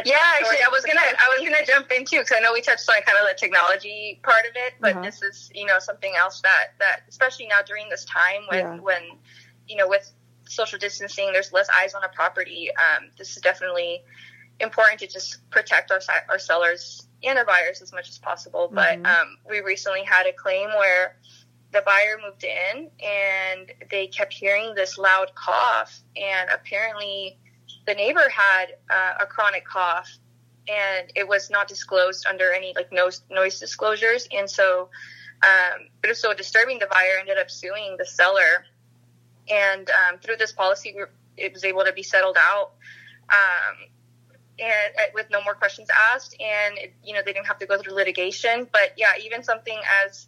Yeah, 0.04 0.16
actually, 0.38 0.58
I 0.58 0.70
was 0.70 0.84
gonna 0.84 1.00
I 1.00 1.30
was 1.30 1.40
gonna 1.50 1.66
jump 1.66 1.90
into 1.92 2.18
because 2.20 2.34
I 2.36 2.42
know 2.42 2.52
we 2.52 2.60
touched 2.62 2.90
on 2.90 3.02
kind 3.04 3.18
of 3.18 3.26
the 3.28 3.36
technology 3.40 4.20
part 4.24 4.44
of 4.50 4.52
it, 4.56 4.74
but 4.82 4.96
Uh-huh. 4.96 5.04
this 5.06 5.22
is 5.22 5.50
you 5.56 5.66
know 5.66 5.80
something 5.80 6.14
else 6.18 6.42
that 6.42 6.74
that 6.80 7.04
especially 7.08 7.48
now 7.48 7.62
during 7.66 7.88
this 7.90 8.04
time 8.04 8.42
when 8.50 8.60
Yeah. 8.60 8.76
when 8.80 9.02
you 9.70 9.78
know 9.78 9.88
with 9.88 10.12
social 10.50 10.80
distancing, 10.80 11.32
there's 11.32 11.54
less 11.54 11.68
eyes 11.70 11.94
on 11.94 12.04
a 12.04 12.10
property. 12.10 12.70
Um, 12.76 13.10
this 13.18 13.36
is 13.36 13.42
definitely 13.42 14.04
important 14.60 15.00
to 15.02 15.08
just 15.08 15.48
protect 15.50 15.92
our 15.92 16.00
our 16.30 16.40
sellers 16.40 17.08
and 17.24 17.38
our 17.38 17.46
buyers 17.46 17.82
as 17.82 17.94
much 17.94 18.10
as 18.10 18.18
possible. 18.18 18.70
But 18.72 19.00
Mhm. 19.00 19.06
um, 19.06 19.38
we 19.50 19.62
recently 19.62 20.04
had 20.04 20.26
a 20.26 20.34
claim 20.34 20.70
where 20.70 21.18
the 21.72 21.82
buyer 21.82 22.18
moved 22.24 22.44
in 22.44 22.90
and 23.04 23.74
they 23.92 24.08
kept 24.08 24.34
hearing 24.34 24.74
this 24.74 24.98
loud 24.98 25.34
cough, 25.36 26.00
and 26.16 26.50
apparently 26.50 27.40
the 27.86 27.94
neighbor 27.94 28.28
had 28.30 28.78
uh, 28.90 29.16
a 29.20 29.26
chronic 29.26 29.66
cough 29.66 30.10
and 30.68 31.12
it 31.16 31.28
was 31.28 31.50
not 31.50 31.68
disclosed 31.68 32.26
under 32.28 32.52
any 32.52 32.74
like 32.76 32.92
noise, 32.92 33.22
noise 33.30 33.60
disclosures 33.60 34.28
and 34.32 34.50
so 34.50 34.90
um, 35.44 35.88
it 36.04 36.08
was 36.08 36.20
so 36.20 36.34
disturbing 36.34 36.80
the 36.80 36.88
buyer 36.88 37.18
ended 37.20 37.38
up 37.38 37.50
suing 37.50 37.96
the 37.98 38.06
seller 38.06 38.66
and 39.50 39.90
um, 39.90 40.20
through 40.20 40.38
this 40.38 40.52
policy 40.52 40.96
it 41.38 41.54
was 41.54 41.64
able 41.64 41.84
to 41.84 41.94
be 41.94 42.04
settled 42.04 42.38
out 42.40 42.72
um, 43.30 43.90
and 44.60 44.96
uh, 44.98 45.12
with 45.14 45.28
no 45.30 45.44
more 45.44 45.54
questions 45.54 45.88
asked. 46.14 46.36
And 46.40 46.78
it, 46.78 46.94
you 47.04 47.14
know 47.14 47.22
they 47.24 47.34
didn't 47.34 47.48
have 47.48 47.60
to 47.60 47.66
go 47.66 47.78
through 47.78 47.94
litigation. 47.94 48.68
But 48.72 48.94
yeah 48.98 49.14
even 49.24 49.44
something 49.44 49.78
as 50.06 50.28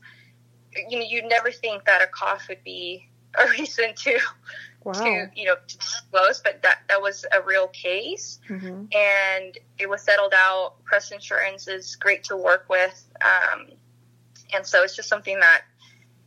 you 0.88 1.00
know 1.00 1.06
you'd 1.08 1.26
never 1.26 1.52
think 1.52 1.86
that 1.86 2.02
a 2.02 2.08
cough 2.08 2.48
would 2.50 2.64
be 2.64 3.10
a 3.38 3.50
reason 3.58 3.94
to 3.96 4.20
wow. 4.84 4.94
to 4.94 5.30
you 5.36 5.46
know 5.46 5.56
to 5.68 5.78
disclose, 5.78 6.42
but 6.42 6.62
that 6.64 6.80
that 6.88 7.02
was 7.02 7.26
a 7.32 7.42
real 7.42 7.68
case, 7.68 8.40
hmm 8.48 8.86
and 8.94 9.58
it 9.78 9.90
was 9.90 10.02
settled 10.02 10.34
out. 10.36 10.84
Press 10.84 11.12
insurance 11.12 11.68
is 11.68 11.96
great 11.96 12.24
to 12.26 12.38
work 12.38 12.66
with, 12.70 13.08
um, 13.22 13.68
and 14.54 14.66
so 14.66 14.84
it's 14.84 14.96
just 14.96 15.10
something 15.10 15.40
that 15.40 15.64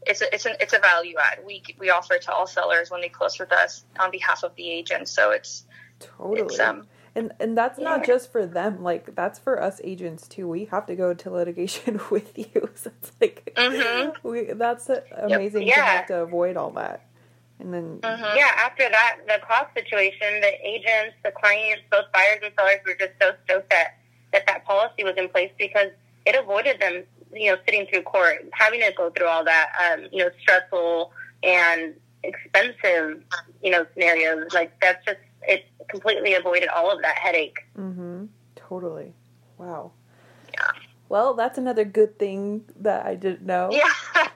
it's 0.06 0.20
a, 0.22 0.34
it's 0.34 0.46
an 0.46 0.54
it's 0.60 0.72
a 0.72 0.78
value 0.78 1.16
add. 1.18 1.40
We 1.46 1.62
we 1.78 1.90
offer 1.90 2.18
to 2.18 2.32
all 2.32 2.46
sellers 2.46 2.90
when 2.90 3.00
they 3.00 3.08
close 3.08 3.38
with 3.38 3.52
us 3.52 3.84
on 3.98 4.10
behalf 4.10 4.42
of 4.44 4.54
the 4.56 4.68
agent. 4.70 5.08
So 5.08 5.30
it's 5.30 5.64
Totally. 6.00 6.40
it's 6.40 6.60
um 6.60 6.86
and 7.14 7.32
and 7.40 7.56
that's 7.56 7.78
not 7.78 8.04
just 8.04 8.32
for 8.32 8.46
them. 8.46 8.82
Like 8.82 9.14
that's 9.14 9.38
for 9.38 9.62
us 9.62 9.80
agents 9.84 10.26
too. 10.28 10.48
We 10.48 10.64
have 10.66 10.86
to 10.86 10.96
go 10.96 11.14
to 11.14 11.30
litigation 11.30 12.00
with 12.10 12.36
you. 12.38 12.70
So 12.76 12.90
it's 13.00 13.12
like 13.20 13.52
Mhm. 13.56 14.14
we 14.24 14.52
that's 14.54 14.90
amazing 15.16 15.62
to 15.62 15.68
Yeah. 15.68 15.84
have 15.84 16.06
to 16.08 16.22
avoid 16.22 16.56
all 16.56 16.70
that. 16.72 17.06
And 17.60 17.72
then 17.72 17.98
mhm. 18.02 18.36
Yeah, 18.36 18.50
after 18.58 18.88
that, 18.88 19.18
the 19.28 19.38
cost 19.46 19.72
situation, 19.74 20.40
the 20.40 20.52
agents, 20.66 21.14
the 21.22 21.30
clients, 21.30 21.82
both 21.90 22.10
buyers 22.12 22.40
and 22.42 22.52
sellers 22.58 22.80
were 22.84 22.94
just 22.98 23.12
so 23.20 23.32
stoked 23.44 23.70
that 23.70 23.98
that, 24.32 24.46
that 24.46 24.64
policy 24.64 25.04
was 25.04 25.14
in 25.16 25.28
place 25.28 25.52
because 25.58 25.90
it 26.26 26.34
avoided 26.34 26.80
them, 26.80 27.04
you 27.32 27.50
know, 27.50 27.58
sitting 27.64 27.86
through 27.86 28.02
court, 28.02 28.48
having 28.52 28.80
to 28.80 28.92
go 28.96 29.10
through 29.10 29.26
all 29.26 29.44
that, 29.44 29.70
um, 29.82 30.06
you 30.12 30.18
know, 30.18 30.30
stressful 30.40 31.12
and 31.42 31.94
expensive, 32.22 33.22
you 33.62 33.70
know, 33.70 33.86
scenarios. 33.94 34.52
Like 34.52 34.72
that's 34.80 35.04
just 35.04 35.18
it 35.42 35.66
completely 35.88 36.34
avoided 36.34 36.68
all 36.68 36.90
of 36.90 37.02
that 37.02 37.16
headache. 37.16 37.58
Mm-hmm. 37.76 38.26
Totally. 38.56 39.12
Wow. 39.58 39.92
Yeah. 40.52 40.70
Well, 41.08 41.34
that's 41.34 41.58
another 41.58 41.84
good 41.84 42.18
thing 42.18 42.64
that 42.80 43.04
I 43.04 43.14
didn't 43.14 43.42
know. 43.42 43.68
Yeah. 43.70 43.92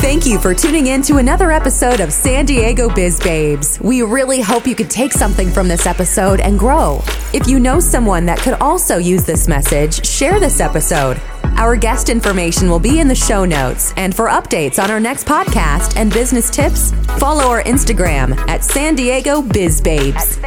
Thank 0.00 0.26
you 0.26 0.38
for 0.38 0.54
tuning 0.54 0.86
in 0.86 1.02
to 1.02 1.16
another 1.16 1.50
episode 1.50 2.00
of 2.00 2.12
San 2.12 2.46
Diego 2.46 2.88
Biz 2.88 3.20
Babes. 3.20 3.80
We 3.80 4.02
really 4.02 4.40
hope 4.40 4.66
you 4.66 4.74
could 4.74 4.88
take 4.88 5.12
something 5.12 5.50
from 5.50 5.68
this 5.68 5.86
episode 5.86 6.40
and 6.40 6.58
grow. 6.58 7.02
If 7.34 7.46
you 7.48 7.58
know 7.58 7.80
someone 7.80 8.24
that 8.26 8.38
could 8.38 8.54
also 8.54 8.98
use 8.98 9.24
this 9.24 9.48
message, 9.48 10.06
share 10.06 10.40
this 10.40 10.60
episode. 10.60 11.20
Our 11.58 11.74
guest 11.74 12.08
information 12.08 12.70
will 12.70 12.78
be 12.78 13.00
in 13.00 13.08
the 13.08 13.16
show 13.16 13.44
notes. 13.44 13.92
And 13.96 14.14
for 14.14 14.28
updates 14.28 14.80
on 14.80 14.92
our 14.92 15.00
next 15.00 15.26
podcast 15.26 15.96
and 15.96 16.12
business 16.12 16.50
tips, 16.50 16.92
follow 17.18 17.46
our 17.48 17.64
Instagram 17.64 18.38
at 18.48 18.62
San 18.62 18.94
Diego 18.94 19.42
Biz 19.42 19.80
Babes. 19.80 20.38